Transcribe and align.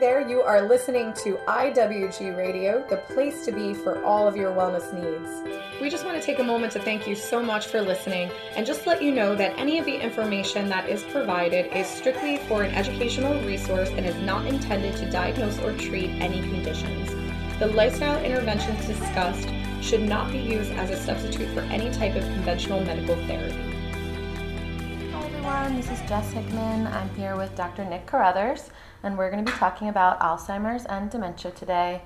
There, 0.00 0.20
you 0.28 0.42
are 0.42 0.62
listening 0.62 1.12
to 1.24 1.38
IWG 1.48 2.36
Radio, 2.36 2.86
the 2.88 2.98
place 2.98 3.44
to 3.46 3.50
be 3.50 3.74
for 3.74 4.00
all 4.04 4.28
of 4.28 4.36
your 4.36 4.54
wellness 4.54 4.94
needs. 4.94 5.28
We 5.80 5.90
just 5.90 6.04
want 6.04 6.16
to 6.16 6.22
take 6.24 6.38
a 6.38 6.44
moment 6.44 6.72
to 6.74 6.78
thank 6.80 7.08
you 7.08 7.16
so 7.16 7.42
much 7.42 7.66
for 7.66 7.80
listening 7.80 8.30
and 8.54 8.64
just 8.64 8.86
let 8.86 9.02
you 9.02 9.12
know 9.12 9.34
that 9.34 9.58
any 9.58 9.76
of 9.80 9.86
the 9.86 9.96
information 9.96 10.68
that 10.68 10.88
is 10.88 11.02
provided 11.02 11.76
is 11.76 11.88
strictly 11.88 12.36
for 12.46 12.62
an 12.62 12.72
educational 12.76 13.42
resource 13.42 13.88
and 13.88 14.06
is 14.06 14.14
not 14.18 14.46
intended 14.46 14.96
to 14.98 15.10
diagnose 15.10 15.58
or 15.58 15.72
treat 15.76 16.10
any 16.20 16.42
conditions. 16.42 17.10
The 17.58 17.66
lifestyle 17.66 18.22
interventions 18.22 18.86
discussed 18.86 19.48
should 19.80 20.02
not 20.02 20.30
be 20.30 20.38
used 20.38 20.70
as 20.74 20.90
a 20.90 20.96
substitute 20.96 21.52
for 21.52 21.62
any 21.62 21.90
type 21.90 22.14
of 22.14 22.22
conventional 22.22 22.84
medical 22.84 23.16
therapy. 23.26 23.74
Hi 25.10 25.24
everyone, 25.26 25.76
this 25.76 25.90
is 25.90 25.98
Jess 26.08 26.32
Hickman. 26.32 26.86
I'm 26.86 27.12
here 27.16 27.36
with 27.36 27.52
Dr. 27.56 27.84
Nick 27.84 28.06
Carruthers, 28.06 28.70
and 29.02 29.16
we're 29.16 29.30
going 29.30 29.44
to 29.44 29.50
be 29.50 29.56
talking 29.58 29.88
about 29.88 30.20
Alzheimer's 30.20 30.84
and 30.86 31.10
dementia 31.10 31.50
today. 31.52 32.02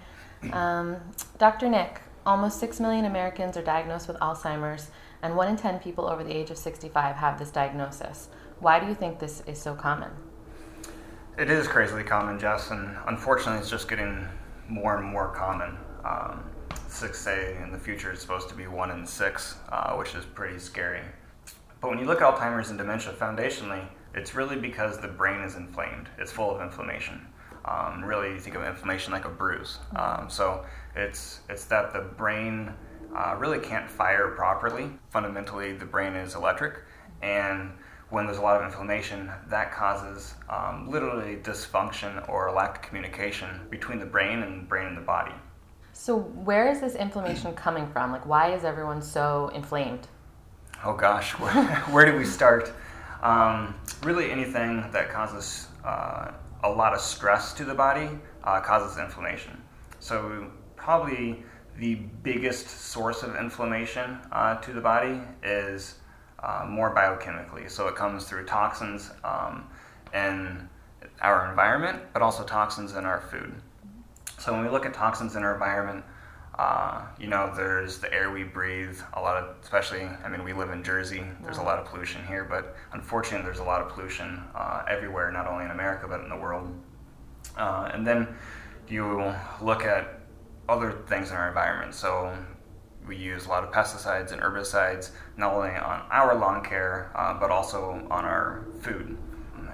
Um, 0.52 0.96
Dr. 1.38 1.68
Nick, 1.68 2.00
almost 2.26 2.58
6 2.60 2.80
million 2.80 3.04
Americans 3.04 3.56
are 3.56 3.62
diagnosed 3.62 4.08
with 4.08 4.16
Alzheimer's, 4.18 4.90
and 5.22 5.36
1 5.36 5.48
in 5.48 5.56
10 5.56 5.78
people 5.78 6.06
over 6.08 6.24
the 6.24 6.34
age 6.34 6.50
of 6.50 6.58
65 6.58 7.16
have 7.16 7.38
this 7.38 7.50
diagnosis. 7.50 8.28
Why 8.58 8.80
do 8.80 8.86
you 8.86 8.94
think 8.94 9.18
this 9.18 9.42
is 9.46 9.60
so 9.60 9.74
common? 9.74 10.10
It 11.38 11.50
is 11.50 11.66
crazily 11.66 12.04
common, 12.04 12.38
Jess, 12.38 12.70
and 12.70 12.96
unfortunately, 13.06 13.60
it's 13.60 13.70
just 13.70 13.88
getting 13.88 14.28
more 14.68 14.98
and 14.98 15.06
more 15.06 15.28
common. 15.28 15.76
Um, 16.04 16.44
six 16.88 17.18
say 17.18 17.56
in 17.62 17.72
the 17.72 17.78
future 17.78 18.12
it's 18.12 18.20
supposed 18.20 18.48
to 18.50 18.54
be 18.54 18.66
one 18.66 18.90
in 18.90 19.06
six, 19.06 19.56
uh, 19.70 19.94
which 19.94 20.14
is 20.14 20.24
pretty 20.24 20.58
scary. 20.58 21.00
But 21.80 21.90
when 21.90 21.98
you 21.98 22.04
look 22.04 22.20
at 22.20 22.34
Alzheimer's 22.34 22.68
and 22.68 22.78
dementia 22.78 23.12
foundationally, 23.14 23.86
it's 24.14 24.34
really 24.34 24.56
because 24.56 24.98
the 24.98 25.08
brain 25.08 25.40
is 25.40 25.56
inflamed. 25.56 26.08
It's 26.18 26.32
full 26.32 26.54
of 26.54 26.60
inflammation. 26.60 27.26
Um, 27.64 28.04
really, 28.04 28.32
you 28.32 28.40
think 28.40 28.56
of 28.56 28.64
inflammation 28.64 29.12
like 29.12 29.24
a 29.24 29.30
bruise. 29.30 29.78
Um, 29.96 30.28
so 30.28 30.64
it's 30.96 31.40
it's 31.48 31.64
that 31.66 31.92
the 31.92 32.00
brain 32.00 32.72
uh, 33.16 33.36
really 33.38 33.58
can't 33.58 33.88
fire 33.90 34.28
properly. 34.28 34.90
Fundamentally, 35.10 35.72
the 35.72 35.84
brain 35.84 36.14
is 36.14 36.34
electric, 36.34 36.80
and 37.22 37.72
when 38.10 38.26
there's 38.26 38.38
a 38.38 38.42
lot 38.42 38.60
of 38.60 38.66
inflammation, 38.66 39.30
that 39.48 39.72
causes 39.72 40.34
um, 40.50 40.90
literally 40.90 41.36
dysfunction 41.36 42.28
or 42.28 42.52
lack 42.52 42.76
of 42.76 42.82
communication 42.82 43.48
between 43.70 43.98
the 43.98 44.06
brain 44.06 44.42
and 44.42 44.62
the 44.62 44.66
brain 44.66 44.86
and 44.86 44.96
the 44.96 45.02
body. 45.02 45.32
So, 45.94 46.18
where 46.18 46.68
is 46.70 46.80
this 46.80 46.94
inflammation 46.94 47.54
coming 47.54 47.86
from? 47.86 48.12
Like, 48.12 48.26
why 48.26 48.52
is 48.52 48.64
everyone 48.64 49.00
so 49.00 49.50
inflamed? 49.54 50.08
Oh 50.84 50.94
gosh, 50.94 51.30
where, 51.38 51.64
where 51.90 52.10
do 52.10 52.18
we 52.18 52.24
start? 52.24 52.72
Um, 53.22 53.74
really, 54.02 54.30
anything 54.30 54.90
that 54.92 55.10
causes 55.10 55.68
uh, 55.84 56.32
a 56.64 56.70
lot 56.70 56.92
of 56.92 57.00
stress 57.00 57.52
to 57.54 57.64
the 57.64 57.74
body 57.74 58.10
uh, 58.44 58.60
causes 58.60 58.98
inflammation. 58.98 59.62
So, 60.00 60.50
probably 60.76 61.44
the 61.78 61.94
biggest 62.22 62.68
source 62.68 63.22
of 63.22 63.36
inflammation 63.36 64.18
uh, 64.30 64.56
to 64.56 64.72
the 64.72 64.80
body 64.80 65.20
is 65.42 65.96
uh, 66.42 66.66
more 66.68 66.94
biochemically. 66.94 67.70
So 67.70 67.88
it 67.88 67.96
comes 67.96 68.24
through 68.24 68.46
toxins 68.46 69.10
um, 69.24 69.68
in 70.12 70.68
our 71.20 71.48
environment, 71.48 72.02
but 72.12 72.22
also 72.22 72.44
toxins 72.44 72.94
in 72.94 73.04
our 73.04 73.20
food. 73.20 73.54
So 74.38 74.52
when 74.52 74.62
we 74.62 74.68
look 74.68 74.84
at 74.84 74.92
toxins 74.92 75.36
in 75.36 75.44
our 75.44 75.54
environment, 75.54 76.04
uh, 76.58 77.06
you 77.18 77.28
know, 77.28 77.52
there's 77.56 77.98
the 77.98 78.12
air 78.12 78.30
we 78.30 78.44
breathe, 78.44 78.98
a 79.14 79.20
lot 79.20 79.42
of, 79.42 79.56
especially, 79.62 80.02
I 80.02 80.28
mean, 80.28 80.44
we 80.44 80.52
live 80.52 80.70
in 80.70 80.84
Jersey, 80.84 81.24
there's 81.42 81.58
a 81.58 81.62
lot 81.62 81.78
of 81.78 81.86
pollution 81.86 82.24
here, 82.26 82.44
but 82.44 82.76
unfortunately, 82.92 83.44
there's 83.44 83.60
a 83.60 83.64
lot 83.64 83.80
of 83.80 83.88
pollution 83.88 84.42
uh, 84.54 84.82
everywhere, 84.88 85.30
not 85.32 85.46
only 85.46 85.64
in 85.64 85.70
America, 85.70 86.06
but 86.06 86.20
in 86.20 86.28
the 86.28 86.36
world. 86.36 86.72
Uh, 87.56 87.90
and 87.94 88.06
then 88.06 88.28
you 88.88 89.34
look 89.60 89.84
at 89.84 90.20
other 90.68 90.92
things 91.06 91.30
in 91.30 91.36
our 91.36 91.48
environment. 91.48 91.94
So 91.94 92.36
we 93.06 93.16
use 93.16 93.46
a 93.46 93.48
lot 93.48 93.64
of 93.64 93.70
pesticides 93.70 94.32
and 94.32 94.40
herbicides, 94.40 95.10
not 95.36 95.54
only 95.54 95.70
on 95.70 96.02
our 96.10 96.34
lawn 96.34 96.62
care, 96.62 97.10
uh, 97.14 97.38
but 97.38 97.50
also 97.50 98.06
on 98.10 98.24
our 98.24 98.66
food. 98.80 99.16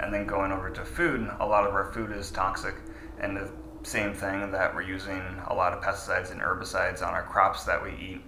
And 0.01 0.15
then 0.15 0.27
going 0.27 0.53
over 0.53 0.71
to 0.71 0.85
food, 0.85 1.29
a 1.41 1.47
lot 1.47 1.67
of 1.67 1.75
our 1.75 1.93
food 1.93 2.13
is 2.13 2.31
toxic, 2.31 2.77
and 3.21 3.37
the 3.37 3.51
same 3.83 4.13
thing 4.15 4.51
that 4.53 4.75
we're 4.75 4.83
using 4.83 5.23
a 5.47 5.55
lot 5.55 5.73
of 5.73 5.83
pesticides 5.83 6.31
and 6.31 6.41
herbicides 6.41 7.03
on 7.03 7.15
our 7.15 7.23
crops 7.23 7.65
that 7.65 7.83
we 7.83 7.91
eat. 7.91 8.23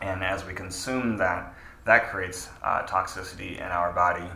And 0.00 0.24
as 0.24 0.44
we 0.44 0.52
consume 0.52 1.16
that, 1.18 1.54
that 1.84 2.08
creates 2.10 2.48
uh, 2.62 2.82
toxicity 2.82 3.56
in 3.56 3.64
our 3.64 3.92
body. 3.92 4.28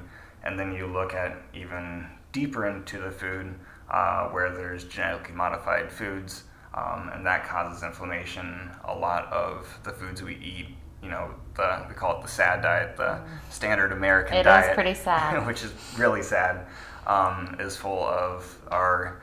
And 0.45 0.59
then 0.59 0.73
you 0.73 0.87
look 0.87 1.15
at 1.15 1.37
even 1.55 2.07
deeper 2.33 2.67
into 2.67 2.99
the 2.99 3.11
food, 3.11 3.55
uh, 3.91 4.29
where 4.29 4.51
there's 4.55 4.85
genetically 4.85 5.35
modified 5.35 5.91
foods 5.91 6.45
um, 6.77 7.11
and 7.15 7.25
that 7.25 7.47
causes 7.47 7.83
inflammation. 7.83 8.71
A 8.85 8.95
lot 8.95 9.33
of 9.33 9.67
the 9.83 9.93
foods 9.93 10.23
we 10.23 10.35
eat, 10.37 10.69
you 11.03 11.09
know, 11.09 11.35
the, 11.55 11.85
we 11.89 11.95
call 11.95 12.19
it 12.19 12.23
the 12.23 12.29
sad 12.29 12.63
diet, 12.63 12.97
the 12.97 13.19
standard 13.51 13.93
American 13.93 14.37
It 14.37 14.43
diet. 14.43 14.71
is 14.71 14.75
pretty 14.75 14.95
sad. 14.95 15.47
which 15.47 15.65
is 15.65 15.73
really 15.97 16.23
sad, 16.23 16.67
um, 17.07 17.57
is 17.59 17.77
full 17.77 18.05
of 18.05 18.59
our 18.71 19.23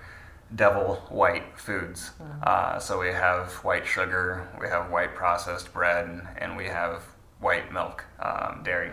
devil 0.56 0.96
white 1.10 1.58
foods. 1.58 2.12
Uh, 2.44 2.80
so 2.80 3.00
we 3.00 3.08
have 3.08 3.52
white 3.64 3.86
sugar, 3.86 4.48
we 4.60 4.68
have 4.68 4.92
white 4.92 5.16
processed 5.16 5.74
bread, 5.74 6.28
and 6.38 6.56
we 6.56 6.66
have 6.66 7.04
white 7.40 7.72
milk, 7.74 8.04
um, 8.20 8.62
dairy. 8.64 8.92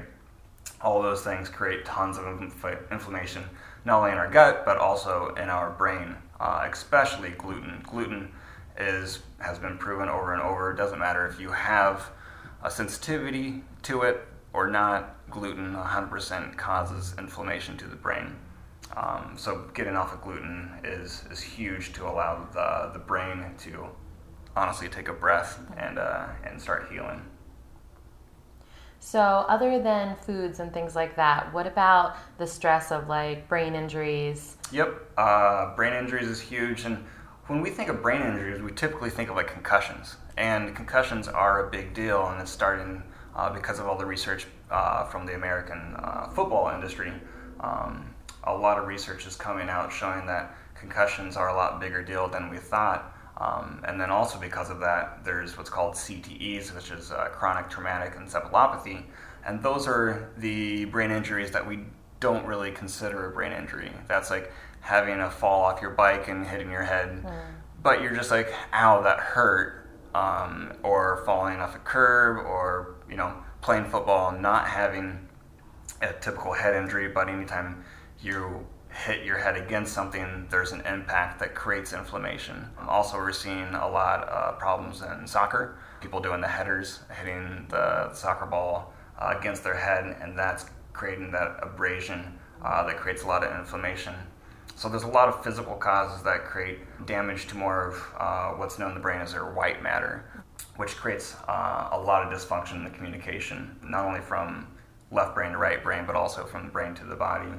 All 0.81 1.03
those 1.03 1.22
things 1.22 1.48
create 1.48 1.84
tons 1.84 2.16
of 2.16 2.26
inf- 2.41 2.91
inflammation, 2.91 3.44
not 3.84 3.98
only 3.98 4.12
in 4.12 4.19
our 4.19 4.31
gut, 4.31 4.65
but 4.65 4.78
also 4.78 5.34
in 5.37 5.48
our 5.48 5.71
brain, 5.71 6.16
uh, 6.38 6.66
especially 6.71 7.31
gluten. 7.31 7.82
Gluten 7.87 8.32
is 8.78 9.21
has 9.41 9.59
been 9.59 9.77
proven 9.77 10.09
over 10.09 10.32
and 10.32 10.42
over. 10.42 10.71
It 10.71 10.77
doesn't 10.77 10.98
matter 10.98 11.27
if 11.27 11.38
you 11.41 11.50
have 11.50 12.10
a 12.62 12.71
sensitivity 12.71 13.62
to 13.82 14.03
it 14.03 14.27
or 14.53 14.69
not. 14.69 15.16
Gluten 15.31 15.75
100% 15.75 16.56
causes 16.56 17.15
inflammation 17.19 17.77
to 17.78 17.87
the 17.87 17.97
brain. 17.97 18.37
Um, 18.96 19.34
so 19.36 19.68
getting 19.74 19.96
off 19.96 20.12
of 20.12 20.22
gluten 20.22 20.70
is 20.84 21.24
is 21.30 21.40
huge 21.40 21.92
to 21.94 22.04
allow 22.04 22.48
the 22.52 22.90
the 22.92 22.98
brain 22.98 23.54
to 23.58 23.86
honestly 24.56 24.88
take 24.88 25.08
a 25.08 25.12
breath 25.12 25.60
and 25.76 25.98
uh, 25.98 26.26
and 26.44 26.60
start 26.60 26.88
healing. 26.90 27.22
So, 29.02 29.20
other 29.20 29.80
than 29.82 30.14
foods 30.14 30.60
and 30.60 30.74
things 30.74 30.94
like 30.94 31.16
that, 31.16 31.54
what 31.54 31.66
about 31.66 32.16
the 32.36 32.46
stress 32.46 32.92
of 32.92 33.08
like 33.08 33.48
brain 33.48 33.74
injuries? 33.74 34.58
Yep, 34.72 35.12
uh, 35.16 35.74
brain 35.74 35.94
injuries 35.94 36.28
is 36.28 36.38
huge, 36.38 36.84
and 36.84 37.02
when 37.46 37.62
we 37.62 37.70
think 37.70 37.88
of 37.88 38.02
brain 38.02 38.20
injuries, 38.20 38.60
we 38.60 38.72
typically 38.72 39.08
think 39.08 39.30
of 39.30 39.36
like 39.36 39.50
concussions, 39.50 40.16
and 40.36 40.76
concussions 40.76 41.28
are 41.28 41.66
a 41.66 41.70
big 41.70 41.94
deal, 41.94 42.26
and 42.26 42.42
it's 42.42 42.50
starting 42.50 43.02
uh, 43.34 43.50
because 43.50 43.78
of 43.78 43.86
all 43.86 43.96
the 43.96 44.04
research 44.04 44.46
uh, 44.70 45.04
from 45.04 45.24
the 45.24 45.34
American 45.34 45.96
uh, 45.96 46.28
football 46.28 46.68
industry. 46.68 47.12
Um, 47.60 48.14
a 48.44 48.54
lot 48.54 48.78
of 48.78 48.86
research 48.86 49.26
is 49.26 49.36
coming 49.36 49.68
out 49.68 49.92
showing 49.92 50.26
that 50.26 50.54
concussions 50.74 51.36
are 51.36 51.48
a 51.48 51.54
lot 51.54 51.80
bigger 51.80 52.02
deal 52.02 52.28
than 52.28 52.48
we 52.48 52.56
thought. 52.56 53.16
Um, 53.36 53.82
and 53.86 54.00
then 54.00 54.10
also 54.10 54.38
because 54.38 54.70
of 54.70 54.80
that, 54.80 55.24
there's 55.24 55.56
what's 55.56 55.70
called 55.70 55.94
CTEs, 55.94 56.74
which 56.74 56.90
is 56.90 57.10
uh, 57.10 57.28
chronic 57.32 57.70
traumatic 57.70 58.14
encephalopathy, 58.14 59.04
and 59.46 59.62
those 59.62 59.86
are 59.86 60.30
the 60.36 60.84
brain 60.86 61.10
injuries 61.10 61.50
that 61.52 61.66
we 61.66 61.80
don't 62.20 62.44
really 62.44 62.70
consider 62.70 63.30
a 63.30 63.32
brain 63.32 63.52
injury. 63.52 63.90
That's 64.08 64.30
like 64.30 64.52
having 64.80 65.20
a 65.20 65.30
fall 65.30 65.62
off 65.62 65.80
your 65.80 65.92
bike 65.92 66.28
and 66.28 66.46
hitting 66.46 66.70
your 66.70 66.82
head, 66.82 67.24
but 67.82 68.02
you're 68.02 68.14
just 68.14 68.30
like, 68.30 68.52
ow, 68.74 69.00
that 69.02 69.20
hurt, 69.20 69.88
um, 70.14 70.74
or 70.82 71.22
falling 71.24 71.60
off 71.60 71.74
a 71.74 71.78
curb, 71.78 72.44
or 72.44 72.96
you 73.08 73.16
know, 73.16 73.32
playing 73.62 73.84
football 73.86 74.30
and 74.30 74.42
not 74.42 74.66
having 74.68 75.26
a 76.03 76.12
typical 76.12 76.53
head 76.53 76.74
injury, 76.74 77.09
but 77.09 77.28
anytime 77.30 77.84
you 78.22 78.66
hit 78.90 79.24
your 79.24 79.38
head 79.38 79.56
against 79.56 79.92
something, 79.92 80.46
there's 80.50 80.72
an 80.72 80.80
impact 80.82 81.38
that 81.40 81.54
creates 81.54 81.92
inflammation. 81.92 82.68
Also, 82.88 83.16
we're 83.16 83.32
seeing 83.32 83.74
a 83.74 83.88
lot 83.88 84.28
of 84.28 84.58
problems 84.58 85.02
in 85.02 85.26
soccer. 85.26 85.78
People 86.00 86.20
doing 86.20 86.40
the 86.40 86.48
headers, 86.48 87.00
hitting 87.20 87.66
the 87.68 88.12
soccer 88.12 88.46
ball 88.46 88.92
uh, 89.18 89.34
against 89.38 89.62
their 89.62 89.76
head, 89.76 90.16
and 90.20 90.38
that's 90.38 90.66
creating 90.92 91.30
that 91.30 91.58
abrasion 91.62 92.38
uh, 92.64 92.84
that 92.86 92.96
creates 92.96 93.22
a 93.22 93.26
lot 93.26 93.44
of 93.44 93.58
inflammation. 93.58 94.14
So 94.74 94.88
there's 94.88 95.02
a 95.02 95.08
lot 95.08 95.28
of 95.28 95.44
physical 95.44 95.74
causes 95.74 96.22
that 96.22 96.44
create 96.44 96.78
damage 97.06 97.46
to 97.48 97.56
more 97.56 97.88
of 97.88 98.02
uh, 98.18 98.50
what's 98.58 98.78
known 98.78 98.88
in 98.88 98.94
the 98.94 99.00
brain 99.00 99.20
as 99.20 99.32
their 99.32 99.52
white 99.52 99.82
matter, 99.82 100.24
which 100.76 100.96
creates 100.96 101.36
uh, 101.48 101.90
a 101.92 101.98
lot 102.00 102.26
of 102.26 102.32
dysfunction 102.32 102.76
in 102.76 102.84
the 102.84 102.90
communication, 102.90 103.76
not 103.82 104.06
only 104.06 104.20
from 104.20 104.66
left 105.10 105.34
brain 105.34 105.52
to 105.52 105.58
right 105.58 105.82
brain, 105.82 106.04
but 106.06 106.16
also 106.16 106.44
from 106.44 106.64
the 106.64 106.72
brain 106.72 106.94
to 106.94 107.04
the 107.04 107.14
body. 107.16 107.50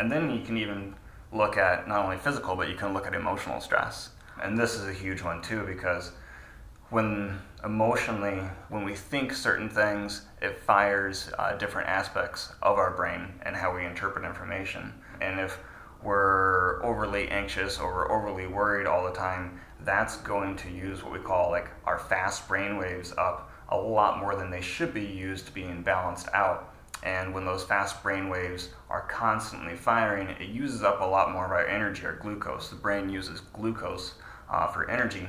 And 0.00 0.10
then 0.10 0.30
you 0.30 0.40
can 0.40 0.56
even 0.56 0.94
look 1.30 1.58
at 1.58 1.86
not 1.86 2.02
only 2.02 2.16
physical, 2.16 2.56
but 2.56 2.70
you 2.70 2.74
can 2.74 2.94
look 2.94 3.06
at 3.06 3.14
emotional 3.14 3.60
stress. 3.60 4.08
And 4.42 4.58
this 4.58 4.74
is 4.74 4.88
a 4.88 4.94
huge 4.94 5.22
one 5.22 5.42
too, 5.42 5.62
because 5.66 6.12
when 6.88 7.38
emotionally, 7.62 8.40
when 8.70 8.82
we 8.82 8.94
think 8.94 9.34
certain 9.34 9.68
things, 9.68 10.22
it 10.40 10.58
fires 10.58 11.30
uh, 11.38 11.52
different 11.58 11.90
aspects 11.90 12.54
of 12.62 12.78
our 12.78 12.92
brain 12.92 13.34
and 13.42 13.54
how 13.54 13.76
we 13.76 13.84
interpret 13.84 14.24
information. 14.24 14.90
And 15.20 15.38
if 15.38 15.58
we're 16.02 16.82
overly 16.82 17.28
anxious 17.28 17.78
or 17.78 17.92
we're 17.92 18.10
overly 18.10 18.46
worried 18.46 18.86
all 18.86 19.04
the 19.04 19.12
time, 19.12 19.60
that's 19.80 20.16
going 20.16 20.56
to 20.56 20.70
use 20.70 21.04
what 21.04 21.12
we 21.12 21.18
call 21.18 21.50
like 21.50 21.68
our 21.84 21.98
fast 21.98 22.48
brain 22.48 22.78
waves 22.78 23.12
up 23.18 23.52
a 23.68 23.76
lot 23.76 24.18
more 24.18 24.34
than 24.34 24.50
they 24.50 24.62
should 24.62 24.94
be 24.94 25.04
used 25.04 25.52
being 25.52 25.82
balanced 25.82 26.28
out. 26.32 26.74
And 27.02 27.32
when 27.32 27.44
those 27.44 27.64
fast 27.64 28.02
brain 28.02 28.28
waves 28.28 28.68
are 28.90 29.02
constantly 29.02 29.74
firing, 29.74 30.28
it 30.28 30.48
uses 30.48 30.82
up 30.82 31.00
a 31.00 31.04
lot 31.04 31.32
more 31.32 31.46
of 31.46 31.50
our 31.50 31.66
energy, 31.66 32.04
our 32.04 32.16
glucose. 32.16 32.68
The 32.68 32.76
brain 32.76 33.08
uses 33.08 33.40
glucose 33.40 34.14
uh, 34.50 34.66
for 34.66 34.90
energy. 34.90 35.26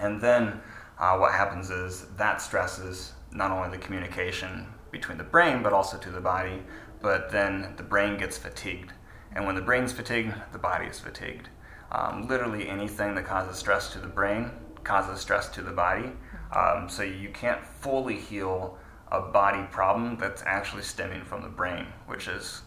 And 0.00 0.20
then 0.20 0.60
uh, 0.98 1.16
what 1.16 1.32
happens 1.32 1.70
is 1.70 2.06
that 2.16 2.40
stresses 2.40 3.12
not 3.32 3.50
only 3.50 3.76
the 3.76 3.82
communication 3.82 4.66
between 4.90 5.18
the 5.18 5.24
brain, 5.24 5.62
but 5.62 5.72
also 5.72 5.98
to 5.98 6.10
the 6.10 6.20
body. 6.20 6.62
But 7.02 7.30
then 7.30 7.74
the 7.76 7.82
brain 7.82 8.16
gets 8.16 8.38
fatigued. 8.38 8.92
And 9.34 9.44
when 9.44 9.54
the 9.54 9.62
brain's 9.62 9.92
fatigued, 9.92 10.34
the 10.52 10.58
body 10.58 10.86
is 10.86 11.00
fatigued. 11.00 11.48
Um, 11.92 12.26
literally 12.28 12.68
anything 12.68 13.14
that 13.14 13.26
causes 13.26 13.56
stress 13.56 13.92
to 13.92 13.98
the 13.98 14.06
brain 14.08 14.50
causes 14.86 15.20
stress 15.20 15.48
to 15.50 15.62
the 15.62 15.72
body. 15.72 16.12
Um, 16.54 16.88
so 16.88 17.02
you 17.02 17.28
can't 17.30 17.64
fully 17.64 18.16
heal 18.16 18.78
a 19.12 19.20
body 19.20 19.66
problem 19.70 20.16
that's 20.16 20.42
actually 20.44 20.82
stemming 20.82 21.24
from 21.24 21.42
the 21.42 21.48
brain, 21.48 21.86
which 22.06 22.28
is 22.28 22.62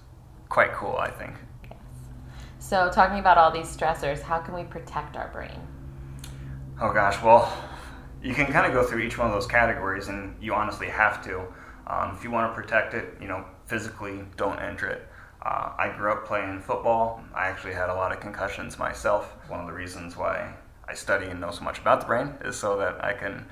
quite 0.47 0.73
cool, 0.73 0.95
I 0.97 1.11
think. 1.11 1.35
Yes. 1.63 1.79
So, 2.59 2.89
talking 2.91 3.19
about 3.19 3.37
all 3.37 3.51
these 3.51 3.75
stressors, 3.75 4.21
how 4.21 4.39
can 4.39 4.53
we 4.53 4.63
protect 4.63 5.17
our 5.17 5.29
brain? 5.29 5.59
Oh 6.81 6.93
gosh, 6.93 7.21
well, 7.21 7.51
you 8.23 8.33
can 8.33 8.47
kind 8.47 8.65
of 8.65 8.73
go 8.73 8.83
through 8.83 9.01
each 9.01 9.17
one 9.17 9.27
of 9.27 9.33
those 9.33 9.47
categories, 9.47 10.07
and 10.07 10.35
you 10.41 10.53
honestly 10.53 10.87
have 10.87 11.23
to. 11.25 11.41
Um, 11.87 12.15
if 12.15 12.23
you 12.23 12.31
want 12.31 12.51
to 12.51 12.61
protect 12.61 12.93
it, 12.93 13.17
you 13.21 13.27
know, 13.27 13.45
physically, 13.65 14.21
don't 14.37 14.59
enter 14.59 14.87
it. 14.87 15.07
Uh, 15.41 15.71
I 15.77 15.93
grew 15.95 16.11
up 16.11 16.25
playing 16.25 16.61
football. 16.61 17.23
I 17.33 17.47
actually 17.47 17.73
had 17.73 17.89
a 17.89 17.93
lot 17.93 18.11
of 18.11 18.19
concussions 18.19 18.77
myself. 18.77 19.33
One 19.47 19.59
of 19.59 19.67
the 19.67 19.73
reasons 19.73 20.17
why 20.17 20.53
I 20.87 20.93
study 20.93 21.27
and 21.27 21.39
know 21.39 21.51
so 21.51 21.63
much 21.63 21.79
about 21.79 22.01
the 22.01 22.07
brain 22.07 22.33
is 22.43 22.55
so 22.55 22.77
that 22.77 23.03
I 23.03 23.13
can 23.13 23.45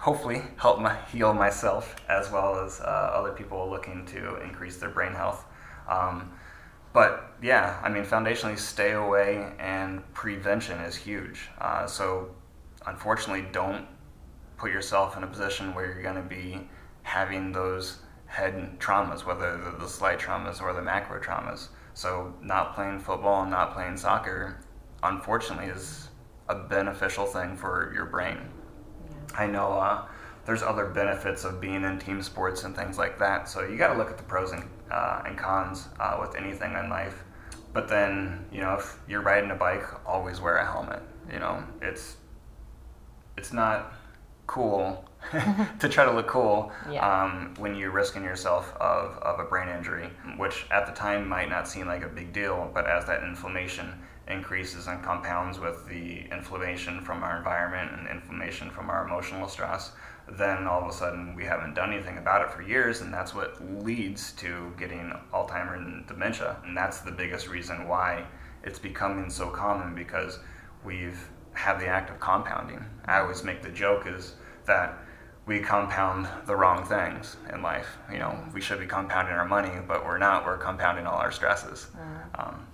hopefully 0.00 0.40
help 0.56 0.80
my, 0.80 0.96
heal 1.12 1.34
myself 1.34 1.94
as 2.08 2.30
well 2.30 2.58
as 2.58 2.80
uh, 2.80 2.84
other 2.84 3.32
people 3.32 3.68
looking 3.68 4.06
to 4.06 4.40
increase 4.40 4.78
their 4.78 4.88
brain 4.88 5.12
health. 5.12 5.44
Um, 5.88 6.32
but 6.94 7.34
yeah, 7.42 7.78
I 7.82 7.90
mean, 7.90 8.04
foundationally, 8.04 8.58
stay 8.58 8.92
away 8.92 9.52
and 9.58 10.02
prevention 10.14 10.80
is 10.80 10.96
huge. 10.96 11.50
Uh, 11.58 11.86
so 11.86 12.30
unfortunately, 12.86 13.46
don't 13.52 13.86
put 14.56 14.72
yourself 14.72 15.18
in 15.18 15.22
a 15.22 15.26
position 15.26 15.74
where 15.74 15.86
you're 15.86 16.02
going 16.02 16.16
to 16.16 16.22
be 16.22 16.66
having 17.02 17.52
those 17.52 17.98
head 18.24 18.78
traumas, 18.78 19.26
whether 19.26 19.58
they're 19.58 19.72
the 19.72 19.88
slight 19.88 20.18
traumas 20.18 20.62
or 20.62 20.72
the 20.72 20.82
macro 20.82 21.20
traumas. 21.20 21.68
So, 21.92 22.32
not 22.40 22.74
playing 22.74 23.00
football 23.00 23.42
and 23.42 23.50
not 23.50 23.74
playing 23.74 23.96
soccer, 23.96 24.60
unfortunately, 25.02 25.66
is 25.66 26.08
a 26.48 26.54
beneficial 26.54 27.26
thing 27.26 27.56
for 27.56 27.92
your 27.94 28.06
brain. 28.06 28.38
I 29.36 29.46
know 29.46 29.72
uh, 29.72 30.06
there's 30.46 30.62
other 30.62 30.86
benefits 30.86 31.44
of 31.44 31.60
being 31.60 31.84
in 31.84 31.98
team 31.98 32.22
sports 32.22 32.64
and 32.64 32.74
things 32.74 32.98
like 32.98 33.18
that. 33.18 33.48
So 33.48 33.62
you 33.62 33.76
got 33.76 33.92
to 33.92 33.98
look 33.98 34.10
at 34.10 34.16
the 34.16 34.24
pros 34.24 34.52
and, 34.52 34.64
uh, 34.90 35.22
and 35.26 35.38
cons 35.38 35.88
uh, 35.98 36.18
with 36.20 36.34
anything 36.36 36.74
in 36.74 36.88
life. 36.88 37.22
But 37.72 37.88
then, 37.88 38.44
you 38.50 38.60
know, 38.60 38.74
if 38.74 38.98
you're 39.08 39.22
riding 39.22 39.50
a 39.50 39.54
bike, 39.54 39.84
always 40.06 40.40
wear 40.40 40.56
a 40.56 40.64
helmet. 40.64 41.02
You 41.32 41.38
know, 41.38 41.62
it's 41.80 42.16
it's 43.36 43.52
not 43.52 43.92
cool 44.46 45.04
to 45.78 45.88
try 45.88 46.04
to 46.04 46.10
look 46.10 46.26
cool 46.26 46.72
yeah. 46.90 47.06
um, 47.06 47.54
when 47.58 47.76
you're 47.76 47.92
risking 47.92 48.24
yourself 48.24 48.74
of, 48.80 49.16
of 49.18 49.38
a 49.38 49.44
brain 49.44 49.68
injury, 49.68 50.10
which 50.36 50.66
at 50.70 50.86
the 50.86 50.92
time 50.92 51.28
might 51.28 51.48
not 51.48 51.68
seem 51.68 51.86
like 51.86 52.02
a 52.02 52.08
big 52.08 52.32
deal, 52.32 52.70
but 52.74 52.86
as 52.86 53.04
that 53.06 53.22
inflammation 53.22 53.92
increases 54.30 54.86
and 54.86 55.02
compounds 55.02 55.58
with 55.58 55.86
the 55.88 56.24
inflammation 56.30 57.00
from 57.02 57.22
our 57.22 57.36
environment 57.36 57.92
and 57.98 58.08
inflammation 58.08 58.70
from 58.70 58.90
our 58.90 59.06
emotional 59.06 59.48
stress, 59.48 59.92
then 60.28 60.66
all 60.66 60.82
of 60.82 60.88
a 60.88 60.92
sudden 60.92 61.34
we 61.34 61.44
haven't 61.44 61.74
done 61.74 61.92
anything 61.92 62.18
about 62.18 62.42
it 62.42 62.50
for 62.50 62.62
years, 62.62 63.00
and 63.00 63.12
that's 63.12 63.34
what 63.34 63.60
leads 63.82 64.32
to 64.32 64.72
getting 64.78 65.12
Alzheimer's 65.32 65.84
and 65.84 66.06
dementia. 66.06 66.56
And 66.64 66.76
that's 66.76 67.00
the 67.00 67.10
biggest 67.10 67.48
reason 67.48 67.88
why 67.88 68.24
it's 68.62 68.78
becoming 68.78 69.30
so 69.30 69.50
common 69.50 69.94
because 69.94 70.38
we've 70.84 71.28
had 71.52 71.78
the 71.78 71.86
act 71.86 72.10
of 72.10 72.20
compounding. 72.20 72.84
I 73.06 73.20
always 73.20 73.42
make 73.42 73.62
the 73.62 73.70
joke 73.70 74.06
is 74.06 74.34
that 74.66 74.98
we 75.46 75.58
compound 75.58 76.28
the 76.46 76.54
wrong 76.54 76.84
things 76.84 77.36
in 77.52 77.62
life. 77.62 77.96
You 78.12 78.18
know, 78.18 78.38
we 78.54 78.60
should 78.60 78.78
be 78.78 78.86
compounding 78.86 79.34
our 79.34 79.46
money, 79.46 79.72
but 79.88 80.04
we're 80.04 80.18
not. 80.18 80.44
We're 80.44 80.58
compounding 80.58 81.06
all 81.06 81.16
our 81.16 81.32
stresses. 81.32 81.88
Mm. 81.96 82.40
Um, 82.40 82.66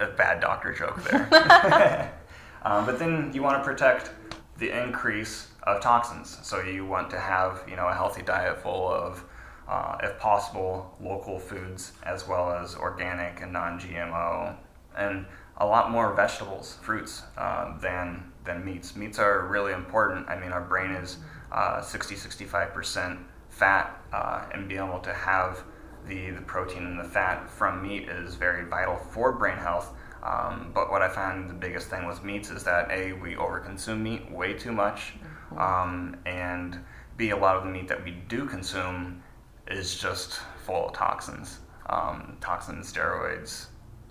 a 0.00 0.06
bad 0.06 0.40
doctor 0.40 0.72
joke 0.72 1.02
there. 1.04 2.12
um, 2.62 2.86
but 2.86 2.98
then 2.98 3.30
you 3.32 3.42
want 3.42 3.58
to 3.58 3.64
protect 3.64 4.10
the 4.58 4.70
increase 4.70 5.48
of 5.62 5.80
toxins. 5.80 6.38
So 6.42 6.60
you 6.60 6.84
want 6.86 7.10
to 7.10 7.18
have 7.18 7.62
you 7.68 7.76
know 7.76 7.88
a 7.88 7.94
healthy 7.94 8.22
diet 8.22 8.60
full 8.60 8.88
of, 8.88 9.24
uh, 9.68 9.98
if 10.02 10.18
possible, 10.18 10.96
local 11.00 11.38
foods 11.38 11.92
as 12.02 12.26
well 12.26 12.52
as 12.52 12.74
organic 12.74 13.40
and 13.40 13.52
non-GMO, 13.52 14.56
and 14.96 15.26
a 15.58 15.66
lot 15.66 15.90
more 15.90 16.14
vegetables, 16.14 16.78
fruits 16.82 17.22
uh, 17.36 17.78
than 17.78 18.32
than 18.44 18.64
meats. 18.64 18.96
Meats 18.96 19.18
are 19.18 19.46
really 19.46 19.72
important. 19.72 20.28
I 20.28 20.38
mean, 20.38 20.52
our 20.52 20.62
brain 20.62 20.92
is 20.92 21.18
uh, 21.52 21.80
60 21.80 22.16
65 22.16 22.72
percent 22.72 23.18
fat, 23.48 24.00
uh, 24.12 24.44
and 24.52 24.68
being 24.68 24.80
able 24.80 25.00
to 25.00 25.12
have 25.12 25.64
the, 26.08 26.30
the 26.30 26.42
protein 26.42 26.84
and 26.84 26.98
the 26.98 27.04
fat 27.04 27.50
from 27.50 27.82
meat 27.82 28.08
is 28.08 28.34
very 28.34 28.64
vital 28.64 28.96
for 28.96 29.32
brain 29.32 29.58
health. 29.58 29.94
Um, 30.22 30.72
but 30.74 30.90
what 30.90 31.00
I 31.02 31.08
found 31.08 31.48
the 31.48 31.54
biggest 31.54 31.88
thing 31.88 32.06
with 32.06 32.24
meats 32.24 32.50
is 32.50 32.64
that 32.64 32.90
A, 32.90 33.12
we 33.12 33.34
overconsume 33.34 34.00
meat 34.00 34.30
way 34.30 34.52
too 34.52 34.72
much, 34.72 35.14
mm-hmm. 35.52 35.58
um, 35.58 36.16
and 36.26 36.78
B, 37.16 37.30
a 37.30 37.36
lot 37.36 37.56
of 37.56 37.64
the 37.64 37.70
meat 37.70 37.88
that 37.88 38.02
we 38.04 38.12
do 38.28 38.46
consume 38.46 39.22
is 39.68 39.98
just 39.98 40.40
full 40.64 40.88
of 40.88 40.94
toxins. 40.94 41.60
Um, 41.88 42.36
toxins, 42.40 42.92
steroids, 42.92 43.66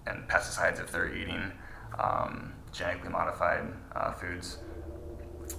and 0.07 0.27
pesticides 0.27 0.81
if 0.81 0.91
they're 0.91 1.13
eating 1.13 1.51
um, 1.99 2.53
genetically 2.71 3.09
modified 3.09 3.71
uh, 3.95 4.11
foods. 4.13 4.59